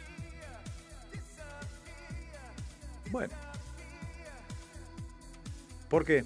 [3.11, 3.33] Bueno.
[5.89, 6.25] ¿Por qué?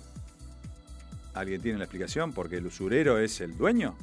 [1.34, 2.32] ¿Alguien tiene la explicación?
[2.32, 3.96] ¿Porque el usurero es el dueño?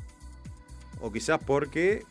[1.02, 2.04] ¿O quizás porque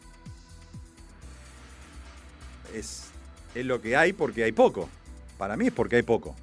[2.74, 3.04] es,
[3.54, 4.88] es lo que hay porque hay poco?
[5.38, 6.34] Para mí es porque hay poco.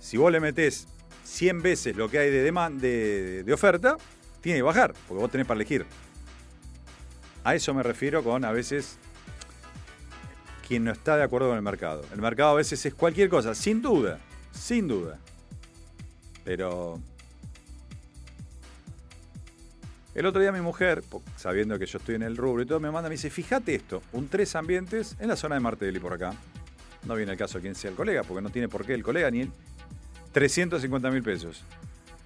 [0.00, 0.86] Si vos le metés
[1.24, 3.96] 100 veces lo que hay de, deman- de, de oferta,
[4.40, 5.84] tiene que bajar, porque vos tenés para elegir.
[7.44, 8.98] A eso me refiero con a veces
[10.66, 12.04] quien no está de acuerdo con el mercado.
[12.12, 14.18] El mercado a veces es cualquier cosa, sin duda,
[14.52, 15.18] sin duda.
[16.44, 17.00] Pero
[20.14, 21.04] el otro día mi mujer,
[21.36, 24.02] sabiendo que yo estoy en el rubro y todo, me manda, me dice, fíjate esto,
[24.12, 26.34] un tres ambientes en la zona de Martelli por acá.
[27.04, 29.30] No viene el caso quién sea el colega, porque no tiene por qué el colega
[29.30, 29.50] ni él.
[30.32, 31.62] 350 mil pesos.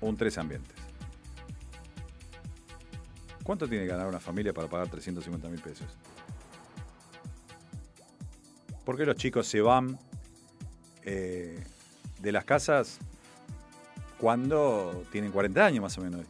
[0.01, 0.75] Un tres ambientes.
[3.43, 5.87] ¿Cuánto tiene que ganar una familia para pagar 350 mil pesos?
[8.85, 9.99] ¿Por qué los chicos se van
[11.05, 11.63] eh,
[12.21, 12.99] de las casas
[14.19, 16.27] cuando tienen 40 años más o menos?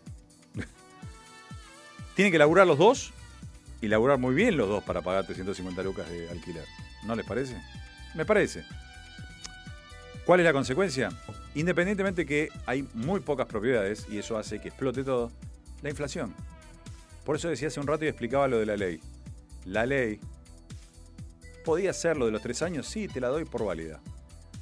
[2.14, 3.12] tienen que laburar los dos
[3.80, 6.64] y laburar muy bien los dos para pagar 350 lucas de alquiler.
[7.04, 7.56] ¿No les parece?
[8.14, 8.64] Me parece.
[10.24, 11.08] ¿Cuál es la consecuencia?
[11.54, 15.32] Independientemente que hay muy pocas propiedades y eso hace que explote todo,
[15.82, 16.34] la inflación.
[17.24, 19.00] Por eso decía hace un rato y explicaba lo de la ley.
[19.64, 20.20] La ley
[21.64, 24.00] podía ser lo de los tres años, sí, te la doy por válida.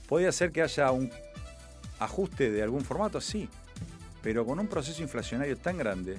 [0.09, 1.11] Podía ser que haya un
[1.99, 3.49] ajuste de algún formato, sí.
[4.23, 6.19] Pero con un proceso inflacionario tan grande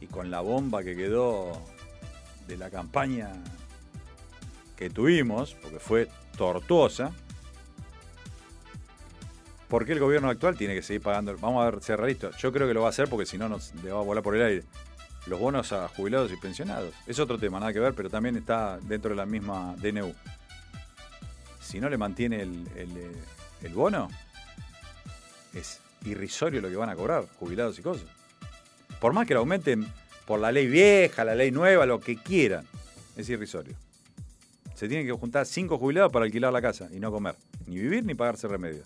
[0.00, 1.52] y con la bomba que quedó
[2.46, 3.32] de la campaña
[4.76, 7.12] que tuvimos, porque fue tortuosa,
[9.68, 11.34] ¿por qué el gobierno actual tiene que seguir pagando?
[11.38, 12.36] Vamos a ver, ser realistas.
[12.36, 14.22] Yo creo que lo va a hacer porque si no nos le va a volar
[14.22, 14.64] por el aire.
[15.26, 16.94] Los bonos a jubilados y pensionados.
[17.06, 20.14] Es otro tema, nada que ver, pero también está dentro de la misma DNU.
[21.60, 23.12] Si no le mantiene el, eh,
[23.62, 24.08] el bono,
[25.52, 28.06] es irrisorio lo que van a cobrar, jubilados y cosas.
[29.00, 29.86] Por más que lo aumenten
[30.26, 32.66] por la ley vieja, la ley nueva, lo que quieran,
[33.16, 33.74] es irrisorio.
[34.74, 37.34] Se tienen que juntar cinco jubilados para alquilar la casa y no comer,
[37.66, 38.82] ni vivir ni pagarse remedio.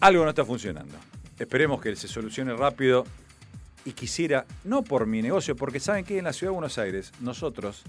[0.00, 0.94] Algo no está funcionando.
[1.38, 3.06] Esperemos que se solucione rápido
[3.84, 7.12] y quisiera, no por mi negocio, porque saben que en la ciudad de Buenos Aires,
[7.20, 7.82] nosotros,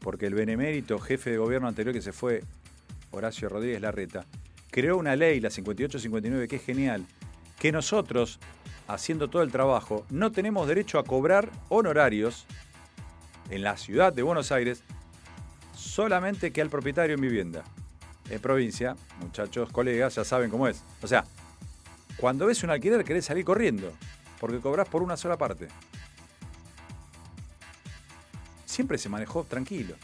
[0.00, 2.42] porque el benemérito jefe de gobierno anterior que se fue,
[3.10, 4.24] Horacio Rodríguez Larreta,
[4.70, 7.06] creó una ley, la 5859, que es genial,
[7.58, 8.40] que nosotros,
[8.88, 12.46] haciendo todo el trabajo, no tenemos derecho a cobrar honorarios
[13.50, 14.82] en la ciudad de Buenos Aires
[15.74, 17.62] solamente que al propietario en vivienda.
[18.30, 20.82] En provincia, muchachos, colegas, ya saben cómo es.
[21.02, 21.24] O sea,
[22.16, 23.92] cuando ves un alquiler querés salir corriendo,
[24.44, 25.68] porque cobrás por una sola parte.
[28.66, 29.94] Siempre se manejó tranquilo.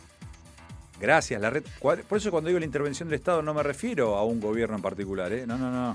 [0.98, 1.62] Gracias, la red.
[1.78, 4.80] Por eso cuando digo la intervención del Estado no me refiero a un gobierno en
[4.80, 5.46] particular, ¿eh?
[5.46, 5.94] No, no, no.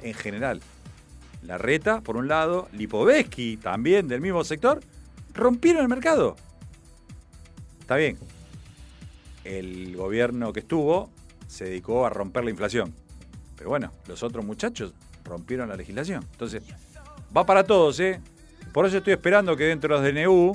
[0.00, 0.62] En general.
[1.42, 4.80] La reta, por un lado, Lipovetsky, también del mismo sector,
[5.34, 6.36] rompieron el mercado.
[7.80, 8.16] Está bien.
[9.44, 11.10] El gobierno que estuvo
[11.48, 12.94] se dedicó a romper la inflación.
[13.58, 16.26] Pero bueno, los otros muchachos rompieron la legislación.
[16.32, 16.62] Entonces,
[17.36, 18.20] va para todos, ¿eh?
[18.72, 20.52] Por eso estoy esperando que dentro de los DNU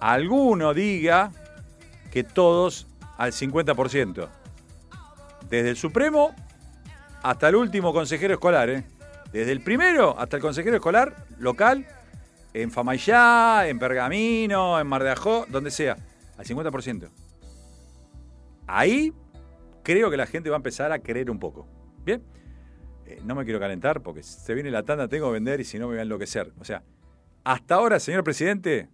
[0.00, 1.30] alguno diga
[2.10, 4.28] que todos al 50%.
[5.48, 6.34] Desde el Supremo
[7.22, 8.84] hasta el último consejero escolar, ¿eh?
[9.32, 11.86] Desde el primero hasta el consejero escolar local,
[12.54, 15.96] en Famayá, en Pergamino, en Mar de Ajó, donde sea,
[16.36, 17.08] al 50%.
[18.66, 19.12] Ahí
[19.82, 21.66] creo que la gente va a empezar a creer un poco.
[22.04, 22.22] Bien,
[23.24, 25.86] No me quiero calentar porque se viene la tanda, tengo que vender y si no
[25.86, 26.52] me voy a enloquecer.
[26.58, 26.82] O sea,
[27.44, 28.88] hasta ahora, señor presidente,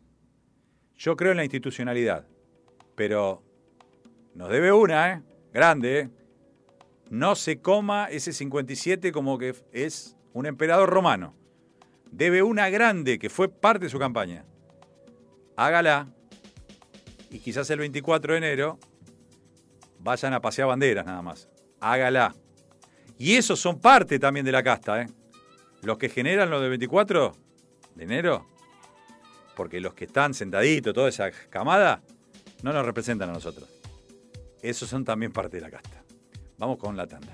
[0.96, 2.26] yo creo en la institucionalidad,
[2.94, 3.42] pero
[4.34, 5.22] nos debe una, ¿eh?
[5.52, 6.10] Grande, ¿eh?
[7.10, 11.34] No se coma ese 57 como que es un emperador romano.
[12.10, 14.44] Debe una grande que fue parte de su campaña.
[15.56, 16.09] Hágala
[17.30, 18.78] y quizás el 24 de enero
[19.98, 21.48] vayan a pasear banderas nada más.
[21.80, 22.34] Hágala.
[23.19, 25.07] Y esos son parte también de la casta, ¿eh?
[25.82, 27.35] Los que generan lo del 24
[27.95, 28.47] de enero,
[29.55, 32.03] porque los que están sentaditos, toda esa camada,
[32.62, 33.69] no nos representan a nosotros.
[34.62, 36.03] Esos son también parte de la casta.
[36.59, 37.32] Vamos con la tanda.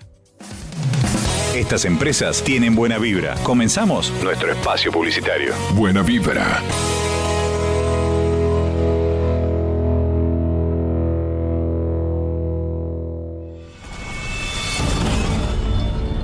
[1.55, 3.35] Estas empresas tienen buena vibra.
[3.43, 5.55] Comenzamos nuestro espacio publicitario.
[5.74, 6.62] Buena vibra.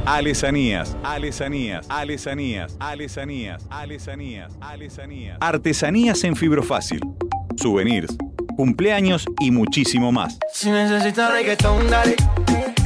[0.06, 5.36] Alesanías, alesanías, alesanías, alesanías, alesanías, alesanías.
[5.40, 7.00] Artesanías en fibrofácil.
[7.56, 8.16] Souvenirs,
[8.56, 10.38] cumpleaños y muchísimo más.
[10.54, 12.14] Si necesitas reggaetón, dale.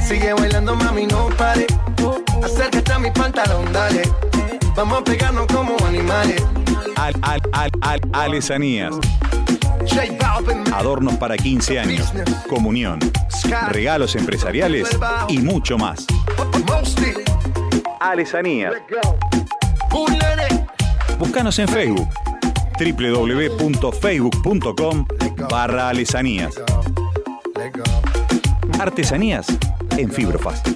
[0.03, 1.67] Sigue bailando, mami, no pare.
[2.43, 4.01] Acércate a mi pantalón, dale.
[4.75, 6.43] Vamos a pegarnos como animales.
[6.95, 8.95] Al, al, al, al, alesanías.
[10.73, 12.13] Adornos para 15 años,
[12.47, 12.99] comunión,
[13.69, 14.87] regalos empresariales
[15.27, 16.05] y mucho más.
[18.61, 18.69] It?
[21.19, 22.07] Búscanos en Facebook
[22.79, 25.05] www.facebook.com
[25.49, 26.55] barra alesanías.
[28.79, 29.47] Artesanías
[29.97, 30.75] en fibrofácil.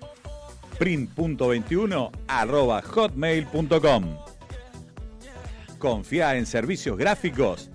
[0.81, 4.17] print.21 arroba hotmail.com.
[5.77, 7.69] Confía en servicios gráficos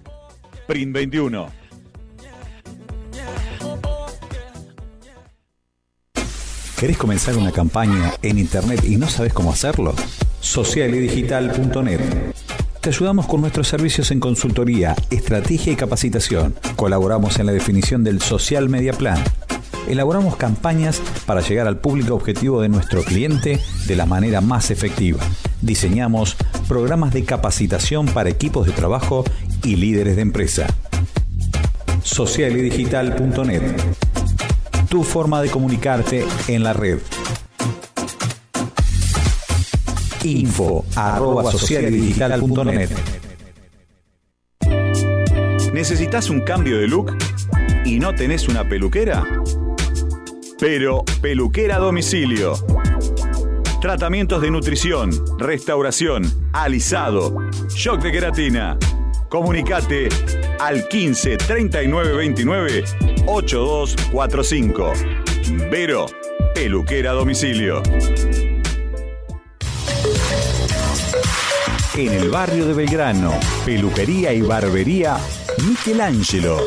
[0.67, 1.47] Print 21.
[6.81, 9.95] ¿Querés comenzar una campaña en Internet y no sabes cómo hacerlo?
[10.41, 12.01] Socialedigital.net.
[12.81, 16.57] Te ayudamos con nuestros servicios en consultoría, estrategia y capacitación.
[16.75, 19.23] Colaboramos en la definición del Social Media Plan.
[19.89, 25.21] Elaboramos campañas para llegar al público objetivo de nuestro cliente de la manera más efectiva.
[25.63, 26.37] Diseñamos
[26.69, 29.25] programas de capacitación para equipos de trabajo
[29.63, 30.67] y líderes de empresa.
[32.03, 33.97] Socialedigital.net
[34.89, 36.99] tu forma de comunicarte en la red.
[40.25, 42.91] Info arroba socialedigital.net.
[45.73, 47.17] ¿Necesitas un cambio de look
[47.85, 49.25] y no tenés una peluquera?
[50.67, 52.55] Pero Peluquera Domicilio.
[53.81, 57.33] Tratamientos de nutrición, restauración, alisado,
[57.69, 58.77] shock de queratina.
[59.29, 60.09] Comunicate
[60.59, 62.85] al 15 39 29
[63.27, 64.93] 8245.
[65.71, 66.07] Vero,
[66.53, 67.81] peluquera domicilio.
[71.95, 75.17] En el barrio de Belgrano, peluquería y barbería
[75.65, 76.67] Michelangelo.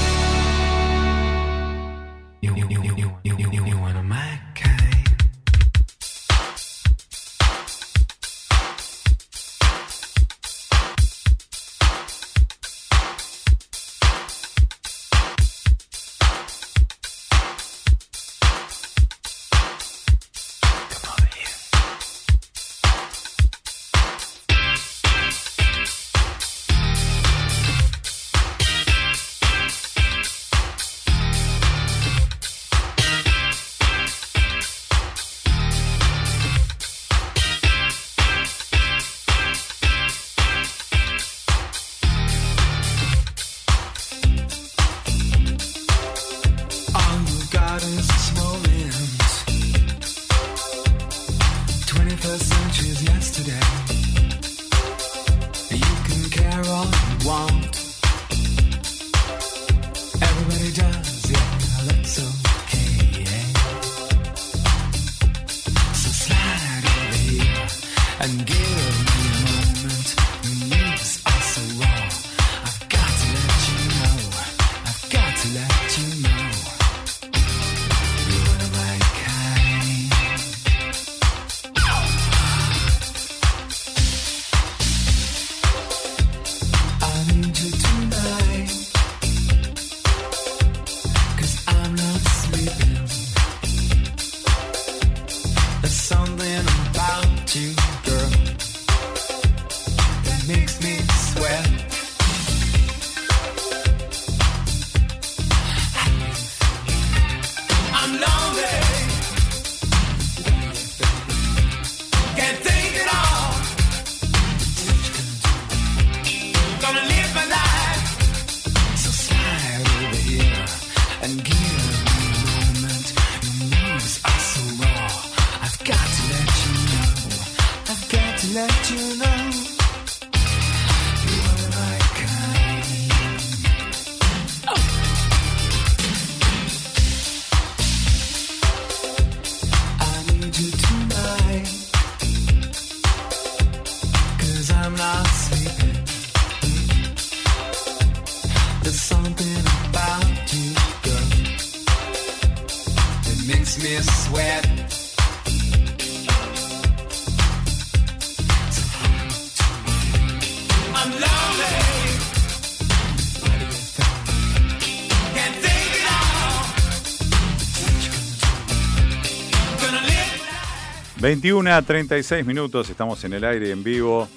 [171.31, 174.27] 21 a 36 minutos, estamos en el aire en vivo.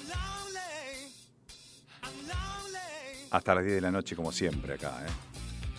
[3.31, 5.01] Hasta las 10 de la noche, como siempre, acá.
[5.05, 5.11] ¿eh?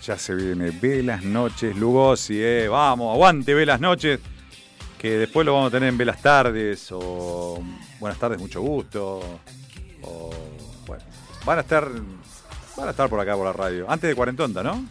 [0.03, 2.69] Ya se viene Velas Noches Lugosi, ¿eh?
[2.69, 4.21] Vamos, aguante Velas Noches.
[4.99, 7.63] Que después lo vamos a tener en Velas Tardes o
[7.99, 9.41] Buenas Tardes, mucho gusto.
[10.03, 10.31] O,
[10.87, 11.03] bueno,
[11.47, 11.89] van a estar
[12.77, 13.91] van a estar por acá por la radio.
[13.91, 14.85] Antes de Cuarentonta, ¿no?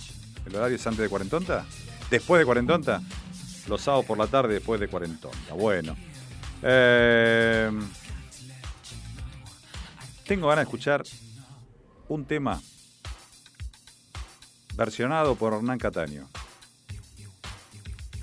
[0.44, 1.66] ¿El horario es antes de Cuarentonta?
[2.10, 3.00] ¿Después de Cuarentonta?
[3.68, 5.54] Los sábados por la tarde después de Cuarentonta.
[5.54, 5.96] Bueno.
[6.68, 7.70] Eh,
[10.26, 11.04] tengo ganas de escuchar
[12.08, 12.60] un tema
[14.76, 16.28] versionado por Hernán Cataño.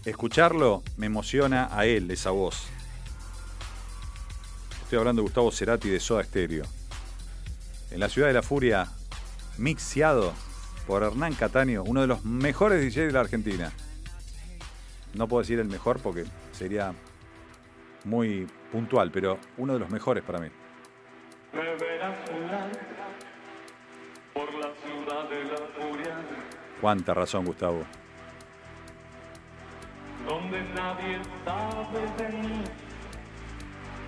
[0.05, 2.65] Escucharlo me emociona a él, esa voz.
[4.83, 6.65] Estoy hablando de Gustavo Cerati de Soda Stereo.
[7.93, 8.89] En la ciudad de la furia,
[9.57, 10.33] mixeado
[10.89, 13.73] por Hernán Cataño, uno de los mejores DJs de la Argentina.
[15.15, 16.93] No puedo decir el mejor porque sería
[18.05, 20.49] muy puntual, pero uno de los mejores para mí.
[21.53, 22.71] Me verás volar
[24.33, 25.59] por la ciudad de la
[25.89, 26.15] furia,
[26.81, 27.85] Cuánta razón, Gustavo.
[30.27, 32.01] donde nadie sabe
[32.31, 32.65] de mí.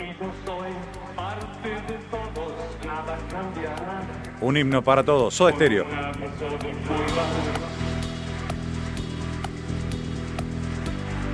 [0.01, 0.73] Y yo soy
[1.15, 2.53] parte de todos,
[2.85, 4.03] nada cambiará.
[4.41, 5.35] Un himno para todos.
[5.35, 5.85] Soda Stereo.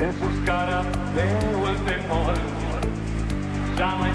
[0.01, 2.35] En sus caras veo el temor.
[3.77, 4.13] Ya no hay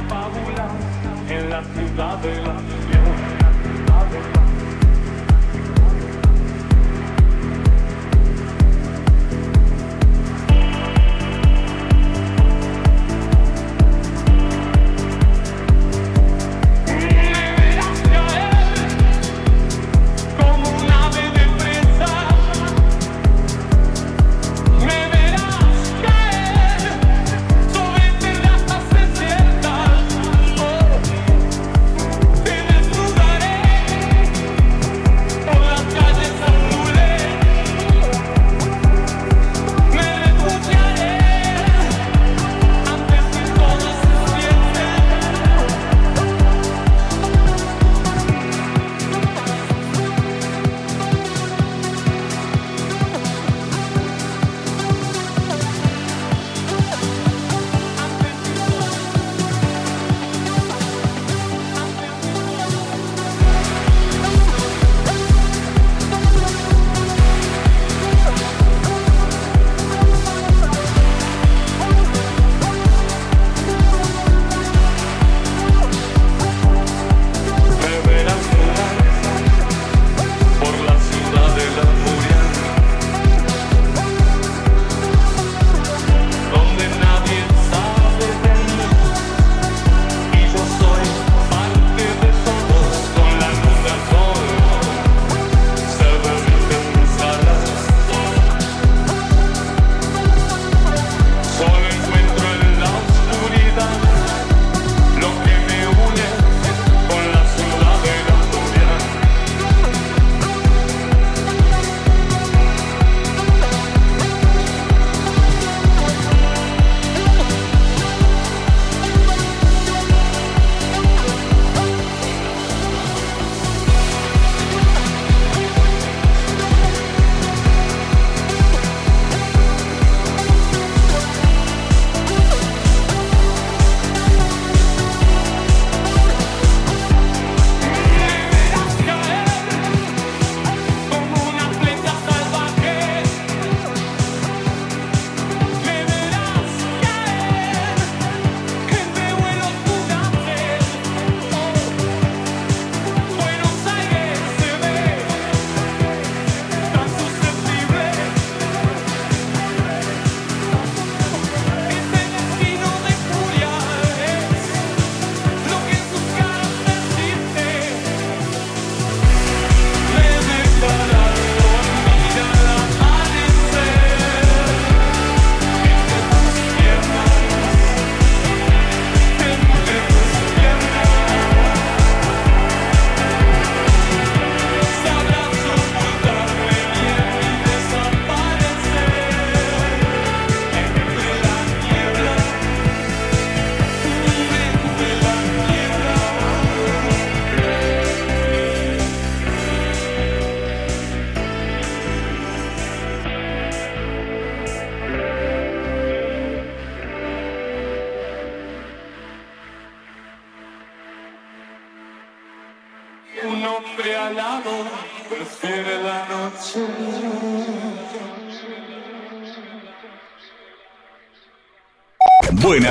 [1.30, 2.95] en la ciudad de la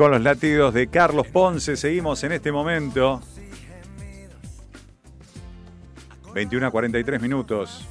[0.00, 3.20] Con los latidos de Carlos Ponce seguimos en este momento.
[6.32, 7.86] 21 a 43 minutos.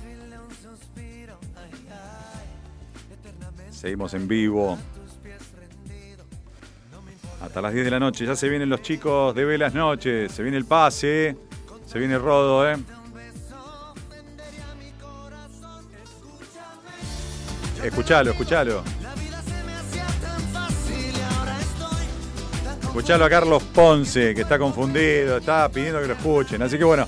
[3.69, 4.79] Seguimos en vivo.
[7.41, 8.25] Hasta las 10 de la noche.
[8.25, 10.31] Ya se vienen los chicos de Velas Noches.
[10.31, 11.37] Se viene el pase.
[11.85, 12.75] Se viene el rodo, ¿eh?
[17.83, 18.98] Escuchalo, escuchalo.
[22.99, 26.61] Escuchalo a Carlos Ponce, que está confundido, está pidiendo que lo escuchen.
[26.61, 27.07] Así que bueno,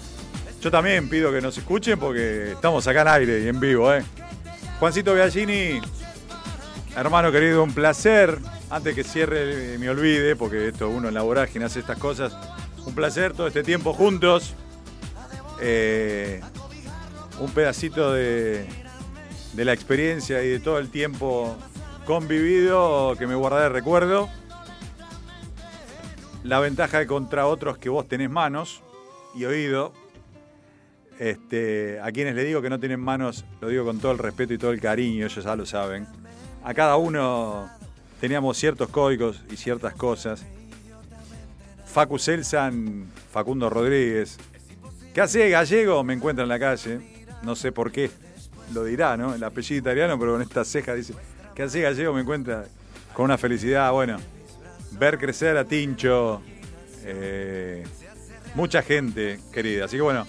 [0.61, 4.01] yo también pido que nos escuchen porque estamos acá en aire y en vivo, ¿eh?
[4.79, 5.81] Juancito Biagini,
[6.95, 8.39] hermano querido, un placer.
[8.69, 12.37] Antes que cierre, eh, me olvide, porque esto uno en la vorágine hace estas cosas.
[12.85, 14.55] Un placer todo este tiempo juntos.
[15.59, 16.39] Eh,
[17.37, 18.65] un pedacito de,
[19.51, 21.57] de la experiencia y de todo el tiempo
[22.05, 24.29] convivido que me guardaré de recuerdo.
[26.43, 28.81] La ventaja de contra otros que vos tenés manos
[29.35, 29.93] y oído.
[31.19, 34.53] Este, a quienes le digo que no tienen manos, lo digo con todo el respeto
[34.53, 36.07] y todo el cariño, ellos ya lo saben.
[36.63, 37.69] A cada uno
[38.19, 40.43] teníamos ciertos códigos y ciertas cosas.
[41.85, 44.39] Facu Selsan, Facundo Rodríguez.
[45.13, 46.03] ¿Qué hace gallego?
[46.03, 47.01] Me encuentra en la calle.
[47.43, 48.09] No sé por qué
[48.73, 49.35] lo dirá, ¿no?
[49.35, 51.13] El apellido italiano, pero con esta ceja dice,
[51.53, 52.13] ¿qué hace gallego?
[52.13, 52.65] Me encuentra
[53.13, 54.17] con una felicidad, bueno,
[54.91, 56.41] ver crecer a Tincho,
[57.03, 57.83] eh,
[58.55, 59.85] mucha gente querida.
[59.85, 60.25] Así que bueno,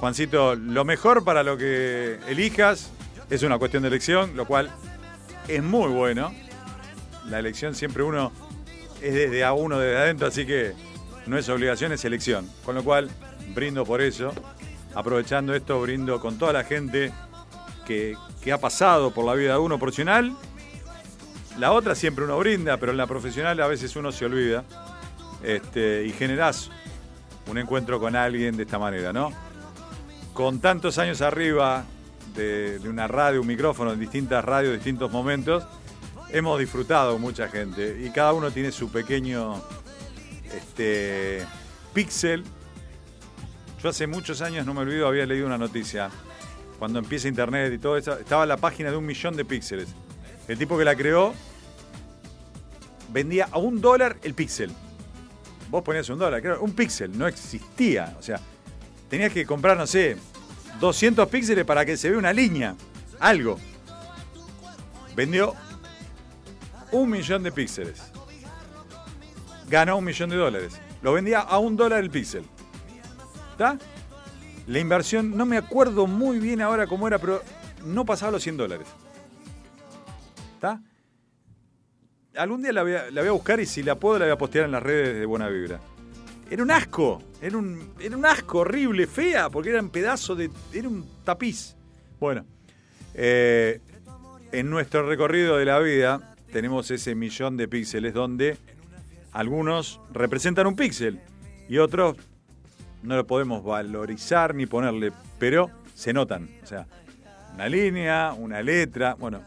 [0.00, 2.90] Juancito, lo mejor para lo que elijas
[3.30, 4.70] es una cuestión de elección, lo cual
[5.48, 6.32] es muy bueno.
[7.26, 8.32] La elección siempre uno
[9.00, 10.72] es desde a uno, desde adentro, así que
[11.26, 12.48] no es obligación, es elección.
[12.64, 13.10] Con lo cual,
[13.54, 14.32] brindo por eso.
[14.94, 17.12] Aprovechando esto, brindo con toda la gente
[17.86, 20.36] que, que ha pasado por la vida de uno profesional.
[21.58, 24.64] La otra siempre uno brinda, pero en la profesional a veces uno se olvida.
[25.42, 26.70] Este, y generás
[27.46, 29.30] un encuentro con alguien de esta manera, ¿no?
[30.32, 31.84] Con tantos años arriba
[32.34, 35.64] de, una radio, un micrófono en distintas radios, distintos momentos,
[36.30, 39.62] hemos disfrutado mucha gente y cada uno tiene su pequeño
[40.56, 41.44] este,
[41.92, 42.42] píxel.
[43.82, 46.10] Yo hace muchos años, no me olvido, había leído una noticia.
[46.78, 49.94] Cuando empieza internet y todo eso, estaba la página de un millón de píxeles.
[50.48, 51.34] El tipo que la creó
[53.08, 54.70] vendía a un dólar el píxel.
[55.70, 58.14] Vos ponías un dólar, creo, un píxel, no existía.
[58.18, 58.40] O sea,
[59.08, 60.16] tenías que comprar, no sé,
[60.80, 62.74] 200 píxeles para que se vea una línea,
[63.20, 63.58] algo.
[65.16, 65.54] Vendió
[66.92, 68.02] un millón de píxeles.
[69.68, 70.74] Ganó un millón de dólares.
[71.02, 72.44] Lo vendía a un dólar el píxel.
[73.52, 73.78] ¿Está?
[74.66, 77.42] La inversión, no me acuerdo muy bien ahora cómo era, pero
[77.84, 78.88] no pasaba los 100 dólares.
[80.64, 80.80] ¿Está?
[82.40, 84.72] Algún día la voy, a, buscar y si la puedo la voy a postear en
[84.72, 85.78] las redes de Buena Vibra.
[86.50, 90.50] Era un asco, era un, era un asco horrible, fea, porque era un pedazo de.
[90.72, 91.76] Era un tapiz.
[92.18, 92.46] Bueno,
[93.14, 93.80] eh,
[94.52, 98.56] en nuestro recorrido de la vida tenemos ese millón de píxeles donde
[99.32, 101.20] algunos representan un píxel
[101.68, 102.16] y otros
[103.02, 106.48] no lo podemos valorizar ni ponerle, pero se notan.
[106.62, 106.86] O sea,
[107.54, 109.14] una línea, una letra.
[109.14, 109.42] Bueno,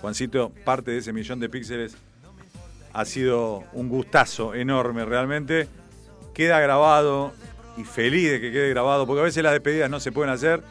[0.00, 1.94] Juancito, parte de ese millón de píxeles
[2.92, 5.68] ha sido un gustazo enorme realmente.
[6.34, 7.32] Queda grabado
[7.76, 10.62] y feliz de que quede grabado, porque a veces las despedidas no se pueden hacer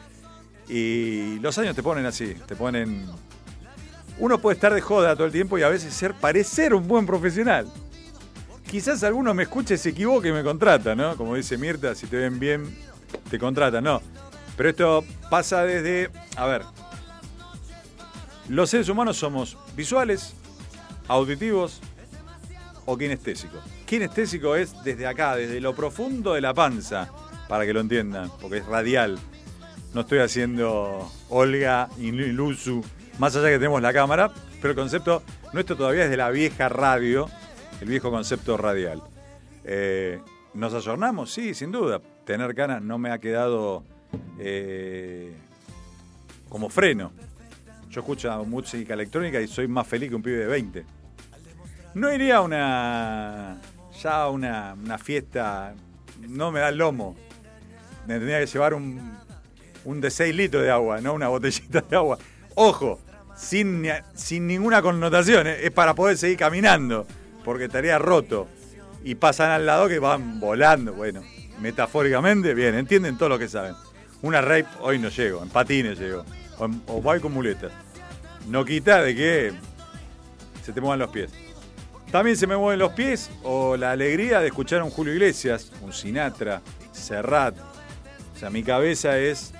[0.68, 3.06] y los años te ponen así, te ponen...
[4.18, 7.06] Uno puede estar de joda todo el tiempo y a veces ser parecer un buen
[7.06, 7.66] profesional.
[8.70, 11.16] Quizás alguno me escuche, se equivoque y me contrata, ¿no?
[11.16, 12.76] Como dice Mirta, si te ven bien,
[13.30, 14.02] te contratan, no.
[14.56, 16.62] Pero esto pasa desde, a ver,
[18.50, 20.34] los seres humanos somos visuales,
[21.06, 21.80] auditivos
[22.84, 23.60] o kinestésicos.
[23.86, 27.12] Kinestésico es desde acá, desde lo profundo de la panza,
[27.48, 29.20] para que lo entiendan, porque es radial.
[29.94, 32.10] No estoy haciendo Olga y
[33.18, 35.22] más allá que tenemos la cámara, pero el concepto
[35.52, 37.28] nuestro todavía es de la vieja radio,
[37.80, 39.00] el viejo concepto radial.
[39.62, 40.20] Eh,
[40.54, 41.30] ¿Nos ayornamos?
[41.30, 42.00] Sí, sin duda.
[42.24, 43.84] Tener ganas no me ha quedado
[44.40, 45.36] eh,
[46.48, 47.12] como freno.
[47.90, 50.84] Yo escucho música electrónica y soy más feliz que un pibe de 20.
[51.94, 53.60] No iría a una.
[54.00, 55.74] ya a una, una fiesta.
[56.28, 57.16] No me da el lomo.
[58.06, 59.18] Me tendría que llevar un,
[59.84, 62.18] un de 6 litros de agua, no una botellita de agua.
[62.54, 63.00] Ojo,
[63.36, 65.58] sin, sin ninguna connotación, ¿eh?
[65.62, 67.06] es para poder seguir caminando,
[67.44, 68.46] porque estaría roto.
[69.02, 71.22] Y pasan al lado que van volando, bueno,
[71.60, 73.74] metafóricamente, bien, entienden todo lo que saben.
[74.22, 76.24] Una rape hoy no llego, en patines llego,
[76.60, 77.72] o, o con muletas.
[78.48, 79.52] No quita de que
[80.62, 81.30] se te muevan los pies.
[82.10, 85.70] También se me mueven los pies o la alegría de escuchar a un Julio Iglesias,
[85.82, 86.60] un Sinatra,
[86.92, 87.56] Serrat.
[88.34, 89.52] O sea, mi cabeza es,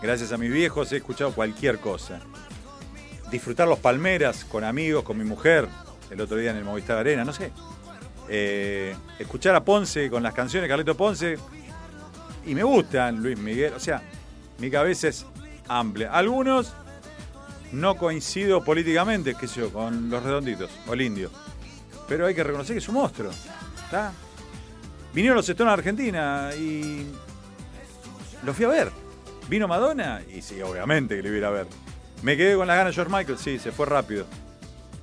[0.00, 2.20] gracias a mis viejos, he escuchado cualquier cosa.
[3.30, 5.66] Disfrutar los palmeras con amigos, con mi mujer,
[6.10, 7.50] el otro día en el Movistar Arena, no sé.
[8.28, 11.36] Eh, escuchar a Ponce con las canciones Carleto Ponce.
[12.46, 13.72] Y me gustan Luis Miguel.
[13.74, 14.02] O sea,
[14.58, 15.26] mi cabeza es
[15.68, 16.12] amplia.
[16.12, 16.72] Algunos
[17.72, 21.30] no coincido políticamente, qué sé yo, con los redonditos o el indio.
[22.08, 23.30] Pero hay que reconocer que es un monstruo.
[23.84, 24.12] ¿Está?
[25.14, 27.06] Vinieron los Stones a Argentina y
[28.44, 28.90] lo fui a ver.
[29.48, 31.66] Vino Madonna y sí, obviamente que lo iba a ver.
[32.22, 34.26] Me quedé con las ganas de George Michael, sí, se fue rápido.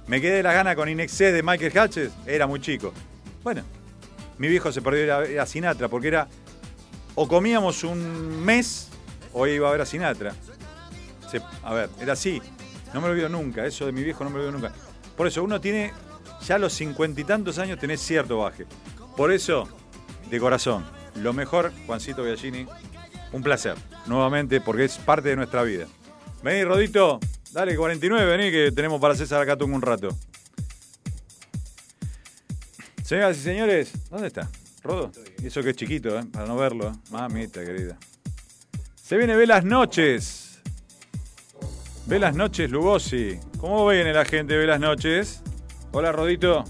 [0.07, 2.93] Me quedé las ganas con Inexcess de Michael Hatches, era muy chico.
[3.43, 3.63] Bueno,
[4.37, 6.27] mi viejo se perdió ir a, ir a Sinatra porque era
[7.15, 8.88] o comíamos un mes
[9.33, 10.33] o iba a ver a Sinatra.
[11.29, 12.41] Se- a ver, era así.
[12.93, 14.73] No me lo olvido nunca, eso de mi viejo no me lo olvido nunca.
[15.15, 15.93] Por eso uno tiene,
[16.45, 18.65] ya a los cincuenta y tantos años tenés cierto baje.
[19.15, 19.67] Por eso,
[20.29, 20.85] de corazón,
[21.15, 22.65] lo mejor, Juancito Biagini,
[23.31, 23.75] un placer,
[24.07, 25.85] nuevamente, porque es parte de nuestra vida.
[26.41, 27.19] Vení, Rodito,
[27.51, 30.09] dale 49, vení, que tenemos para César Acatung un rato.
[33.03, 34.49] Señoras y señores, ¿dónde está?
[34.83, 35.11] Rodo.
[35.43, 36.23] Y eso que es chiquito, ¿eh?
[36.31, 36.89] para no verlo.
[36.89, 36.93] ¿eh?
[37.11, 37.97] Mamita querida.
[39.09, 40.59] Se viene Velas Noches.
[42.05, 43.39] Velas Noches, Lugosi.
[43.57, 45.41] ¿Cómo viene la gente Velas Noches?
[45.93, 46.63] Hola, Rodito.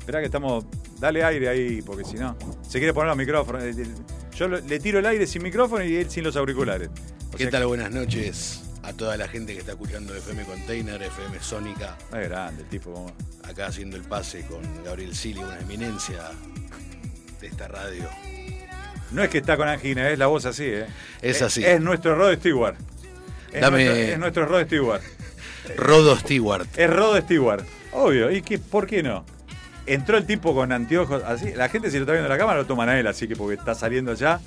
[0.00, 0.66] Esperá que estamos.
[1.00, 2.36] Dale aire ahí, porque si no.
[2.60, 3.62] Se quiere poner los micrófonos.
[3.62, 3.86] Eh, eh,
[4.34, 6.90] Yo le tiro el aire sin micrófono y él sin los auriculares.
[7.32, 7.64] O ¿Qué tal?
[7.64, 11.96] Buenas noches a toda la gente que está escuchando FM Container, FM Sónica.
[12.12, 12.92] Es grande el tipo.
[12.92, 13.10] como-
[13.42, 16.30] Acá haciendo el pase con Gabriel Sili, una eminencia
[17.40, 18.04] de esta radio.
[19.12, 20.86] No es que está con angina, es la voz así, ¿eh?
[21.22, 21.64] Es así.
[21.64, 22.76] Es, nuestro Rod Stewart.
[23.52, 25.02] Es, Dame- nuestro, es nuestro Rod Stewart.
[25.76, 26.66] Rodo Stewart.
[26.76, 27.64] Es Rod Stewart.
[27.92, 28.30] Obvio.
[28.30, 29.24] ¿Y qué, por qué no?
[29.86, 31.52] Entró el tipo con anteojos así.
[31.54, 33.36] La gente, si lo está viendo en la cámara, lo toman a él, así que
[33.36, 34.40] porque está saliendo ya.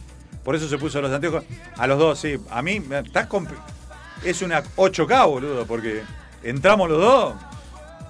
[0.44, 1.44] Por eso se puso los anteojos.
[1.78, 2.38] A los dos, sí.
[2.50, 3.58] A mí, estás compl-
[4.24, 6.02] Es una 8K, boludo, porque
[6.44, 7.36] entramos los dos.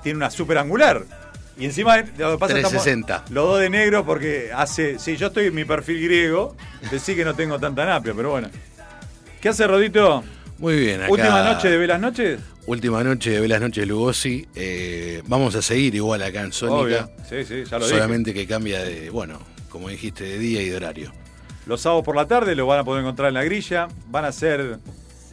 [0.03, 1.03] Tiene una super angular.
[1.59, 3.25] Y encima, lo que pasa es que estamos 360.
[3.31, 4.97] los dos de negro porque hace.
[4.97, 6.55] Sí, yo estoy en mi perfil griego.
[6.89, 8.49] Decí que no tengo tanta napia, pero bueno.
[9.41, 10.23] ¿Qué hace Rodito?
[10.57, 11.11] Muy bien, acá.
[11.11, 12.39] Última noche de Velas Noches.
[12.65, 14.47] Última noche de Velas Noches Lugosi.
[14.55, 16.75] Eh, vamos a seguir igual acá en Sónica.
[17.05, 17.11] Obvio.
[17.29, 17.97] Sí, sí, ya lo dije.
[17.97, 21.11] Solamente que cambia de, bueno, como dijiste, de día y de horario.
[21.65, 23.87] Los sábados por la tarde lo van a poder encontrar en la grilla.
[24.07, 24.79] Van a ser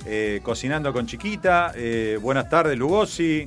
[0.07, 1.73] eh, Cocinando con Chiquita.
[1.77, 3.47] eh, buenas tardes, Lugosi.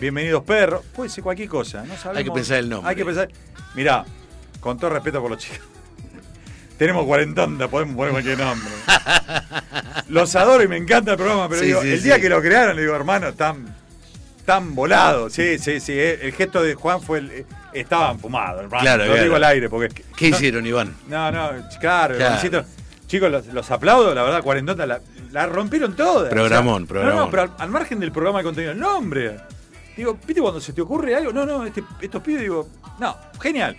[0.00, 0.84] Bienvenidos, perros.
[0.94, 1.82] Puede ser cualquier cosa.
[1.84, 2.16] No sabemos.
[2.18, 2.90] Hay que pensar el nombre.
[2.90, 3.28] Hay que pensar.
[3.74, 4.04] Mirá,
[4.60, 5.60] con todo respeto por los chicos.
[6.78, 8.68] Tenemos 40, podemos poner cualquier nombre.
[10.08, 12.20] Los adoro y me encanta el programa, pero Sí, digo, sí, el día sí.
[12.20, 13.74] que lo crearon, le digo, hermano, tan,
[14.44, 15.30] tan volado.
[15.30, 15.92] Sí, sí, sí.
[15.96, 17.30] eh, El gesto de Juan fue el.
[17.30, 18.82] eh, Estaban fumados, hermano.
[18.82, 19.22] Claro, Lo claro.
[19.24, 20.02] digo al aire, porque.
[20.16, 20.94] ¿Qué no- hicieron, Iván?
[21.08, 21.50] no, no,
[21.80, 22.14] claro.
[23.08, 25.00] Chicos, los, los aplaudo, la verdad, cuarentona, la,
[25.32, 26.28] la rompieron todas.
[26.30, 27.16] Programón, No, programón.
[27.16, 29.36] no, pero al, al margen del programa de contenido, el nombre.
[29.96, 31.32] Digo, ¿viste cuando se te ocurre algo?
[31.32, 32.68] No, no, este- estos pibes, digo,
[33.00, 33.76] no, genial.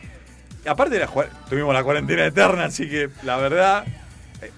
[0.65, 3.85] Aparte de la, tuvimos la cuarentena eterna, así que la verdad,
[4.41, 4.51] eh,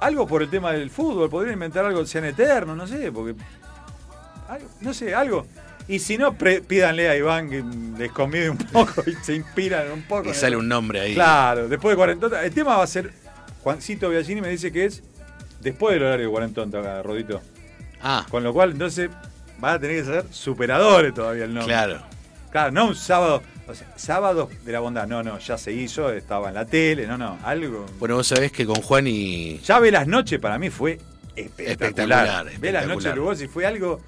[0.00, 3.40] algo por el tema del fútbol, podrían inventar algo que sean eterno, no sé, porque,
[4.48, 5.46] algo- no sé, algo.
[5.88, 7.64] Y si no, pídanle a Iván que
[7.98, 10.28] les convide un poco y se inspiran un poco.
[10.30, 11.14] Y sale el- un nombre ahí.
[11.14, 12.42] Claro, después de cuarentona.
[12.42, 13.12] El tema va a ser.
[13.62, 15.02] Juancito Biagini me dice que es
[15.60, 17.40] después del horario de cuarentona, Rodito.
[18.02, 18.24] Ah.
[18.30, 19.10] Con lo cual, entonces,
[19.60, 21.72] van a tener que ser superadores todavía el nombre.
[21.74, 22.02] Claro.
[22.50, 23.42] Claro, no un sábado.
[23.68, 25.06] O sea, sábado de la bondad.
[25.06, 27.86] No, no, ya se hizo, estaba en la tele, no, no, algo.
[28.00, 29.58] Bueno, vos sabés que con Juan y.
[29.58, 30.98] Ya ve las noches para mí fue
[31.36, 32.26] espectacular.
[32.26, 33.16] Espectacular, Ve las noches de espectacular.
[33.16, 34.00] Lugosi fue algo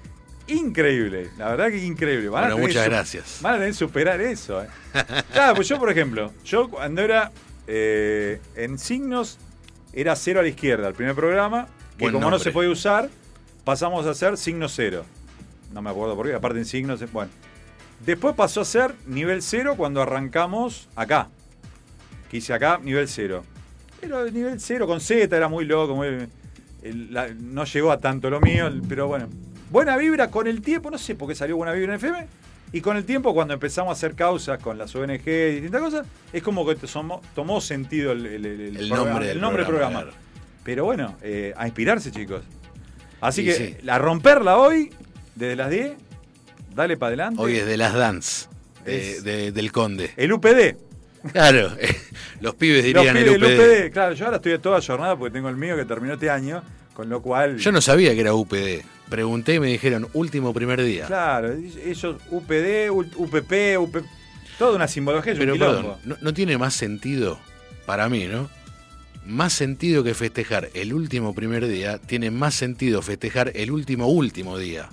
[0.47, 1.29] increíble.
[1.37, 2.27] La verdad que increíble.
[2.29, 3.39] Van Bueno, muchas gracias.
[3.41, 4.61] Van a tener que superar eso.
[4.61, 4.67] eh.
[5.31, 7.31] Claro, pues yo, por ejemplo, yo cuando era
[7.67, 9.37] eh, en signos,
[9.93, 11.67] era cero a la izquierda, el primer programa,
[11.97, 13.09] que Buen como no se puede usar,
[13.63, 15.05] pasamos a hacer signo cero.
[15.73, 17.31] No me acuerdo por qué, aparte en signos, eh, bueno.
[18.05, 21.29] Después pasó a ser nivel cero cuando arrancamos acá.
[22.29, 23.43] Que hice acá, nivel cero.
[24.01, 26.27] Pero el nivel cero con Z era muy loco, muy-
[26.81, 29.29] el- la- no llegó a tanto lo mío, pero bueno.
[29.71, 32.27] Buena vibra con el tiempo, no sé por qué salió buena vibra en FM.
[32.73, 36.07] Y con el tiempo, cuando empezamos a hacer causas con las ONG y distintas cosas,
[36.33, 39.67] es como que tomó, tomó sentido el, el- el- programa, nombre del el nombre del
[39.69, 40.19] programa, programa.
[40.63, 42.41] Pero bueno, eh, a inspirarse, chicos.
[43.21, 43.87] Así Y que sí.
[43.89, 44.91] a romperla hoy,
[45.35, 45.93] desde las 10,
[46.75, 47.41] dale para adelante.
[47.41, 48.47] Hoy es de las dance.
[48.85, 50.11] de- Es- de- del Conde.
[50.17, 50.75] El UPD.
[51.31, 51.71] Claro,
[52.41, 53.53] los pibes Los dirían pibes el UPD.
[53.87, 53.91] UPD.
[53.93, 56.61] Claro, yo ahora estoy toda jornada porque tengo el mío que terminó este año,
[56.93, 57.57] con lo cual.
[57.59, 58.83] Yo no sabía que era UPD.
[59.09, 61.05] Pregunté y me dijeron último primer día.
[61.05, 64.03] Claro, ellos UPD, UPP, UP,
[64.57, 67.39] toda una simbología, un Pero perdón, ¿no, no tiene más sentido,
[67.85, 68.49] para mí, ¿no?
[69.25, 74.57] Más sentido que festejar el último primer día, tiene más sentido festejar el último último
[74.57, 74.89] día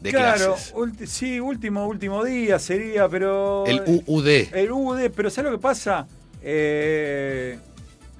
[0.00, 1.10] de claro, clases.
[1.10, 3.64] sí, último, último día sería, pero.
[3.66, 4.28] El UUD.
[4.52, 6.06] El UUD, pero ¿sabes lo que pasa?
[6.42, 7.58] Eh,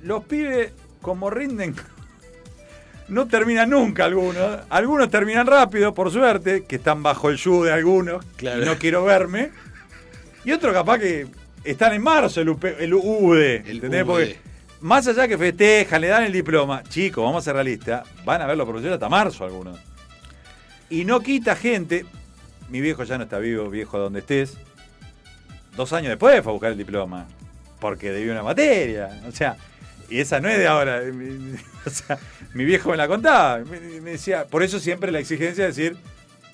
[0.02, 1.74] los pibes, como rinden,
[3.08, 4.60] no terminan nunca algunos.
[4.68, 8.62] Algunos terminan rápido, por suerte, que están bajo el yugo de algunos, Claro.
[8.62, 9.50] y no quiero verme.
[10.44, 11.26] Y otros capaz que
[11.64, 14.04] están en marzo el, UP el UUD, ¿entendés?
[14.04, 14.36] Porque
[14.80, 18.46] más allá que festejan, le dan el diploma, chicos, vamos a ser realistas, van a
[18.46, 19.78] ver los profesores hasta marzo algunos.
[20.90, 22.06] Y no quita gente,
[22.68, 24.56] mi viejo ya no está vivo, viejo donde estés,
[25.76, 27.26] dos años después fue a buscar el diploma,
[27.80, 29.56] porque debió una materia, o sea,
[30.08, 31.02] y esa no es de ahora,
[31.86, 32.18] o sea,
[32.54, 33.78] mi viejo me la contaba, me,
[34.10, 35.96] decía, por eso siempre la exigencia de decir,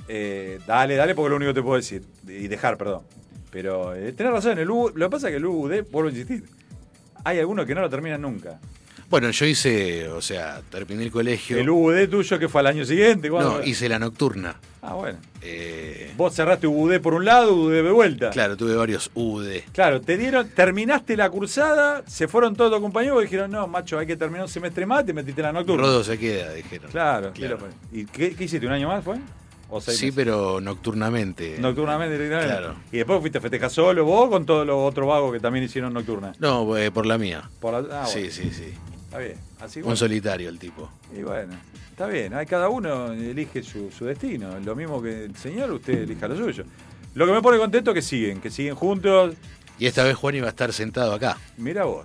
[0.09, 3.03] eh, dale, dale, porque lo único que te puedo decir, y dejar, perdón.
[3.51, 6.11] Pero eh, tenés razón, el U- lo que pasa es que el UUD, vuelvo a
[6.13, 6.43] insistir,
[7.23, 8.59] hay algunos que no lo terminan nunca.
[9.15, 11.57] Bueno, yo hice, o sea, terminé el colegio.
[11.57, 13.59] El UUD tuyo que fue al año siguiente, ¿cuándo?
[13.59, 14.57] No, hice la nocturna.
[14.83, 15.19] Ah, bueno.
[15.41, 18.31] Eh, Vos cerraste UUD por un lado, UUD de vuelta.
[18.31, 19.61] claro, tuve varios UD.
[19.73, 24.01] Claro, te dieron, terminaste la cursada, se fueron todos tus compañeros y dijeron, no, macho,
[24.01, 25.83] hay que terminar un semestre más, te metiste en la nocturna.
[25.85, 26.91] Rodo se queda, dijeron.
[26.91, 27.59] Claro, Claro.
[27.93, 28.67] ¿Y qué, qué hiciste?
[28.67, 29.15] ¿Un año más fue?
[29.69, 30.17] ¿O seis Sí, meses?
[30.17, 31.57] pero nocturnamente.
[31.61, 32.53] Nocturnamente, directamente.
[32.53, 32.75] Claro.
[32.91, 35.95] Y después fuiste a festejar solo vos con todos los otros vagos que también hicieron
[35.95, 36.33] nocturna.
[36.41, 37.49] No, eh, por la mía.
[37.61, 38.75] Por la- ah, sí, sí, sí.
[39.15, 39.39] Está bien.
[39.61, 40.91] Así Un solitario el tipo.
[41.17, 41.55] Y bueno,
[41.89, 42.35] está bien.
[42.35, 44.59] Hay, cada uno elige su, su destino.
[44.59, 46.65] Lo mismo que el señor, usted elija lo suyo.
[47.15, 49.37] Lo que me pone contento es que siguen, que siguen juntos.
[49.79, 51.39] Y esta vez Juan iba a estar sentado acá.
[51.57, 52.05] Mira vos.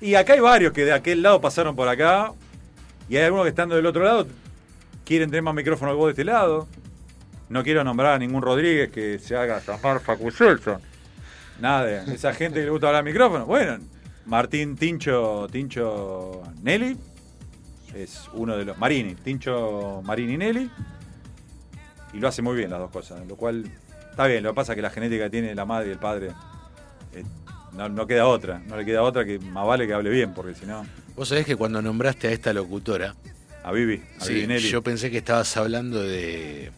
[0.00, 2.32] Y acá hay varios que de aquel lado pasaron por acá.
[3.10, 4.26] Y hay algunos que estando del otro lado
[5.04, 6.66] quieren tener más micrófono que vos de este lado.
[7.50, 10.30] No quiero nombrar a ningún Rodríguez que se haga llamar Facu.
[11.60, 13.44] Nada esa gente que le gusta hablar al micrófono.
[13.44, 13.76] Bueno,
[14.30, 16.96] Martín Tincho, Tincho Nelly
[17.96, 18.78] es uno de los.
[18.78, 20.70] Marini, Tincho Marini Nelly.
[22.14, 23.26] Y lo hace muy bien las dos cosas.
[23.26, 23.64] Lo cual
[24.10, 24.44] está bien.
[24.44, 26.28] Lo que pasa es que la genética que tiene la madre y el padre
[27.12, 27.24] eh,
[27.72, 28.62] no, no queda otra.
[28.68, 30.86] No le queda otra que más vale que hable bien, porque si no.
[31.16, 33.16] Vos sabés que cuando nombraste a esta locutora.
[33.64, 34.68] A Vivi, a sí, Vivi Nelly.
[34.70, 36.70] yo pensé que estabas hablando de.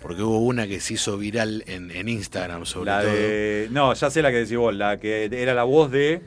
[0.00, 3.12] Porque hubo una que se hizo viral en, en Instagram, sobre La todo.
[3.12, 3.68] de.
[3.70, 6.22] No, ya sé la que decís vos, la que era la voz de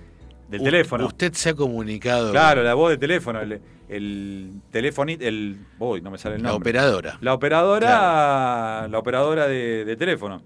[0.49, 1.05] del U- teléfono.
[1.05, 2.31] Usted se ha comunicado.
[2.31, 5.57] Claro, la voz de teléfono, el, el teléfono, el.
[5.79, 6.69] No me sale el La nombre.
[6.71, 7.17] operadora.
[7.21, 8.87] La operadora.
[8.89, 10.41] La operadora de, de teléfono.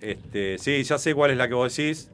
[0.00, 2.10] Este, sí, ya sé cuál es la que vos decís.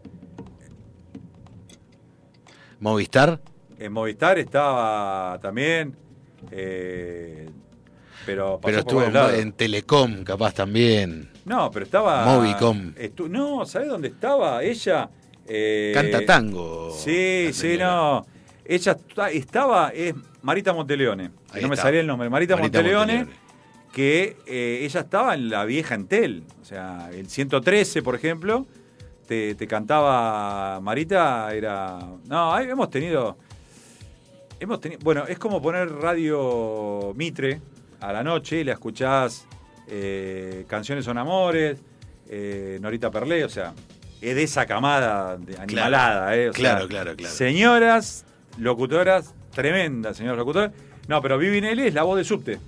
[2.81, 3.41] Movistar.
[3.79, 5.97] En Movistar estaba también.
[6.51, 7.49] eh,
[8.25, 11.29] pero pasó Pero estuvo en, Telecom, capaz también.
[11.45, 12.25] No, pero estaba.
[12.25, 12.95] Movicom.
[12.95, 14.63] estu- no, ¿sabés dónde estaba?
[14.63, 15.09] Ella.
[15.47, 16.91] Eh, Canta tango.
[16.91, 18.27] Sí, sí, no.
[18.65, 18.97] Ella
[19.33, 23.43] estaba, es Marita Monteleone, no me salía el nombre, Marita, Marita Monteleone, Monteleone.
[23.93, 28.67] que eh, ella estaba en la vieja Entel, o sea, el 113, por ejemplo,
[29.27, 31.99] te, te cantaba Marita, era...
[32.27, 33.37] No, ahí hemos tenido...
[34.61, 37.61] Hemos tenido, bueno, es como poner radio Mitre
[38.01, 39.47] a la noche y la escuchás
[39.89, 41.79] eh, Canciones son amores,
[42.29, 43.75] eh, Norita Perlé, o sea,
[44.23, 47.35] es de esa camada de animalada, eh, o sea, Claro, claro, claro.
[47.35, 48.25] Señoras,
[48.59, 50.73] locutoras, tremendas señoras locutoras.
[51.09, 52.59] No, pero Vivi Nelly es la voz de subte.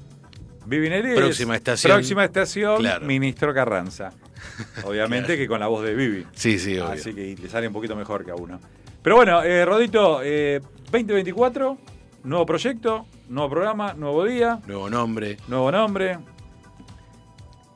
[0.66, 1.92] Vivi Nelly es Próxima estación.
[1.92, 3.04] Próxima estación, Claro.
[3.06, 4.12] Ministro Carranza.
[4.84, 6.26] Obviamente que con la voz de Vivi.
[6.32, 6.92] Sí, sí, obvio.
[6.92, 8.58] Así que le sale un poquito mejor que a uno.
[9.02, 10.60] Pero bueno, eh, Rodito, eh,
[10.90, 11.78] 2024,
[12.24, 15.36] nuevo proyecto, nuevo programa, nuevo día, Nuevo nombre.
[15.48, 16.18] nuevo nombre.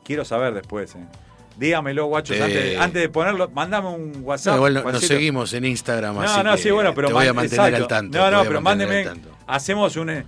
[0.03, 1.05] Quiero saber después, eh.
[1.59, 2.43] Dígamelo, guachos, Eh.
[2.43, 4.55] antes, antes de ponerlo, mandame un No, WhatsApp.
[4.55, 7.25] igual no- nos seguimos en Instagram, No, así no, que sí, bueno, pero te voy
[7.25, 7.83] a man- mantener exacto.
[7.83, 8.17] al tanto.
[8.17, 9.05] No, no, pero mándeme.
[9.47, 10.09] Hacemos un.
[10.09, 10.25] eh,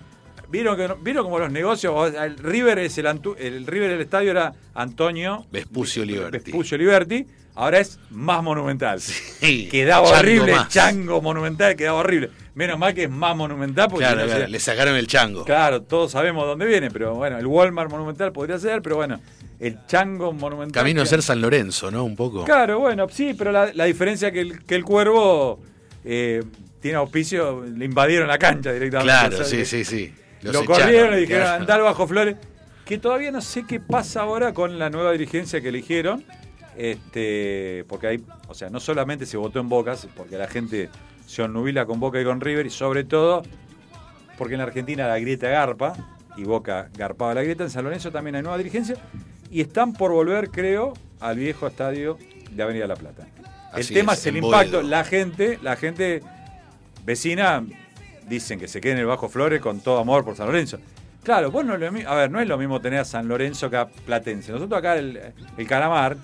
[0.50, 2.14] ¿Vieron, que, ¿Vieron como los negocios?
[2.14, 3.06] El River es el,
[3.40, 6.32] el River del estadio era Antonio Vespucio Liberty.
[6.52, 7.26] Vespucio Liberty.
[7.56, 9.00] Ahora es más monumental.
[9.00, 10.70] Sí, Quedaba Chango horrible, más.
[10.70, 12.30] chango monumental, quedaba horrible.
[12.56, 15.46] Menos mal que es más monumental porque Claro, no claro, le sacaron el chango.
[15.46, 19.20] Claro, todos sabemos dónde viene, pero bueno, el Walmart monumental podría ser, pero bueno,
[19.62, 20.82] el chango monumental.
[20.82, 22.04] Camino a ser San Lorenzo, ¿no?
[22.04, 22.44] Un poco.
[22.44, 25.60] Claro, bueno, sí, pero la, la diferencia que el, que el cuervo
[26.04, 26.44] eh,
[26.82, 29.14] tiene auspicio, le invadieron la cancha directamente.
[29.14, 30.14] Claro, sí, sí, sí.
[30.42, 31.86] Los Lo corrieron y dijeron, claro.
[31.86, 32.36] al bajo flores.
[32.86, 36.26] Que todavía no sé qué pasa ahora con la nueva dirigencia que eligieron.
[36.76, 40.90] Este, porque hay, o sea, no solamente se votó en Bocas, porque la gente
[41.28, 43.44] se onnubila con Boca y con River, y sobre todo
[44.38, 45.94] porque en la Argentina la grieta garpa,
[46.36, 48.96] y Boca garpaba la grieta, en San Lorenzo también hay nueva dirigencia,
[49.52, 52.18] y están por volver, creo, al viejo estadio
[52.50, 53.28] de Avenida La Plata.
[53.76, 54.78] El tema es, es, el impacto.
[54.78, 54.90] Boedo.
[54.90, 56.24] La gente, la gente
[57.06, 57.64] vecina
[58.28, 60.80] dicen que se quede en el Bajo Flores con todo amor por San Lorenzo.
[61.24, 63.78] Claro, vos no lo a ver, no es lo mismo tener a San Lorenzo que
[63.78, 64.52] a Platense.
[64.54, 65.20] Nosotros acá el,
[65.58, 66.18] el Calamar,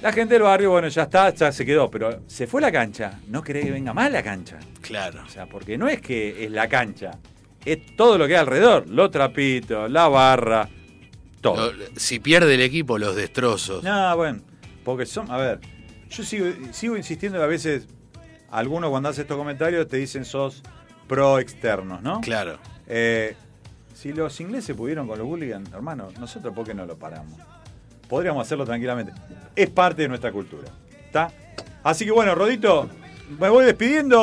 [0.00, 3.20] la gente del barrio, bueno, ya está, ya se quedó, pero se fue la cancha.
[3.28, 4.58] No querés que venga más la cancha.
[4.80, 5.22] Claro.
[5.26, 7.18] O sea, porque no es que es la cancha,
[7.64, 8.88] es todo lo que hay alrededor.
[8.88, 10.68] Los trapitos, la barra,
[11.44, 11.72] todo.
[11.72, 13.84] Lo- si pierde el equipo, los destrozos.
[13.84, 14.40] No, bueno,
[14.84, 15.60] porque son, a ver,
[16.10, 17.86] yo sigo, sigo insistiendo que a veces
[18.50, 20.62] algunos cuando hacen estos comentarios te dicen sos
[21.06, 22.20] pro externos, ¿no?
[22.20, 22.58] Claro.
[22.86, 23.36] Eh,
[23.94, 27.38] si los ingleses pudieron con los hooligans, hermano, nosotros ¿por qué no lo paramos?
[28.08, 29.12] Podríamos hacerlo tranquilamente.
[29.56, 30.68] Es parte de nuestra cultura.
[31.06, 31.30] ¿Está?
[31.82, 32.88] Así que bueno, Rodito,
[33.40, 34.18] me voy despidiendo.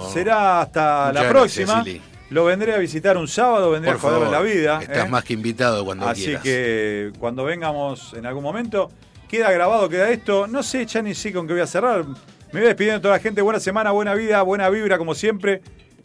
[0.00, 1.84] Bueno, Será hasta la gracias, próxima.
[1.84, 2.02] Silly.
[2.30, 4.78] Lo vendré a visitar un sábado, vendré Por a favor, la vida.
[4.80, 5.10] Estás ¿eh?
[5.10, 6.42] más que invitado cuando Así quieras.
[6.44, 8.88] que cuando vengamos en algún momento,
[9.28, 10.46] queda grabado, queda esto.
[10.46, 12.04] No sé, ya ni sé con qué voy a cerrar.
[12.52, 13.42] Me voy despidiendo de toda la gente.
[13.42, 15.60] Buena semana, buena vida, buena vibra, como siempre.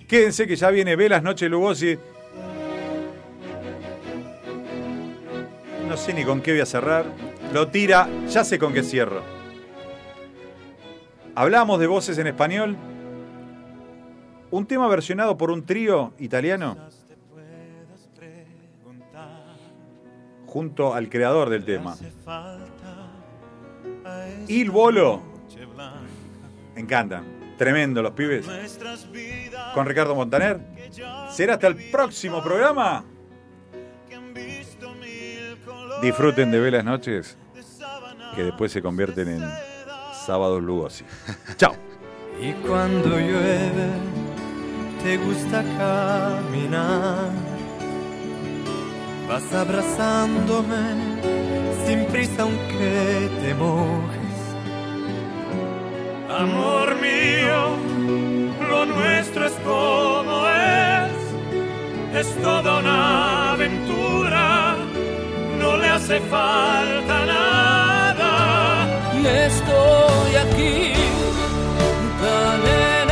[0.07, 1.97] Quédense que ya viene Velas Noche Lugosi.
[5.87, 7.05] No sé ni con qué voy a cerrar.
[7.53, 9.21] Lo tira, ya sé con qué cierro.
[11.35, 12.75] Hablamos de voces en español.
[14.55, 16.77] Un tema versionado por un trío italiano
[20.45, 21.97] junto al creador del tema.
[24.47, 25.21] Il Bolo.
[26.73, 27.57] Encantan.
[27.57, 28.47] Tremendo los pibes.
[29.73, 30.61] Con Ricardo Montaner.
[31.31, 33.03] Será hasta el próximo programa.
[36.01, 37.37] Disfruten de velas noches
[38.37, 39.43] que después se convierten en
[40.25, 41.03] sábados lugosi.
[41.57, 41.75] Chao.
[42.41, 44.15] Y cuando llueve,
[45.03, 47.29] te gusta caminar.
[49.27, 50.83] Vas abrazándome
[51.85, 54.25] sin prisa aunque te mojes.
[56.29, 57.77] Amor mío,
[58.69, 61.11] lo nuestro es como es,
[62.19, 64.75] es toda una aventura,
[65.59, 67.55] no le hace falta nada.
[69.47, 70.93] Estoy aquí
[72.21, 73.04] tan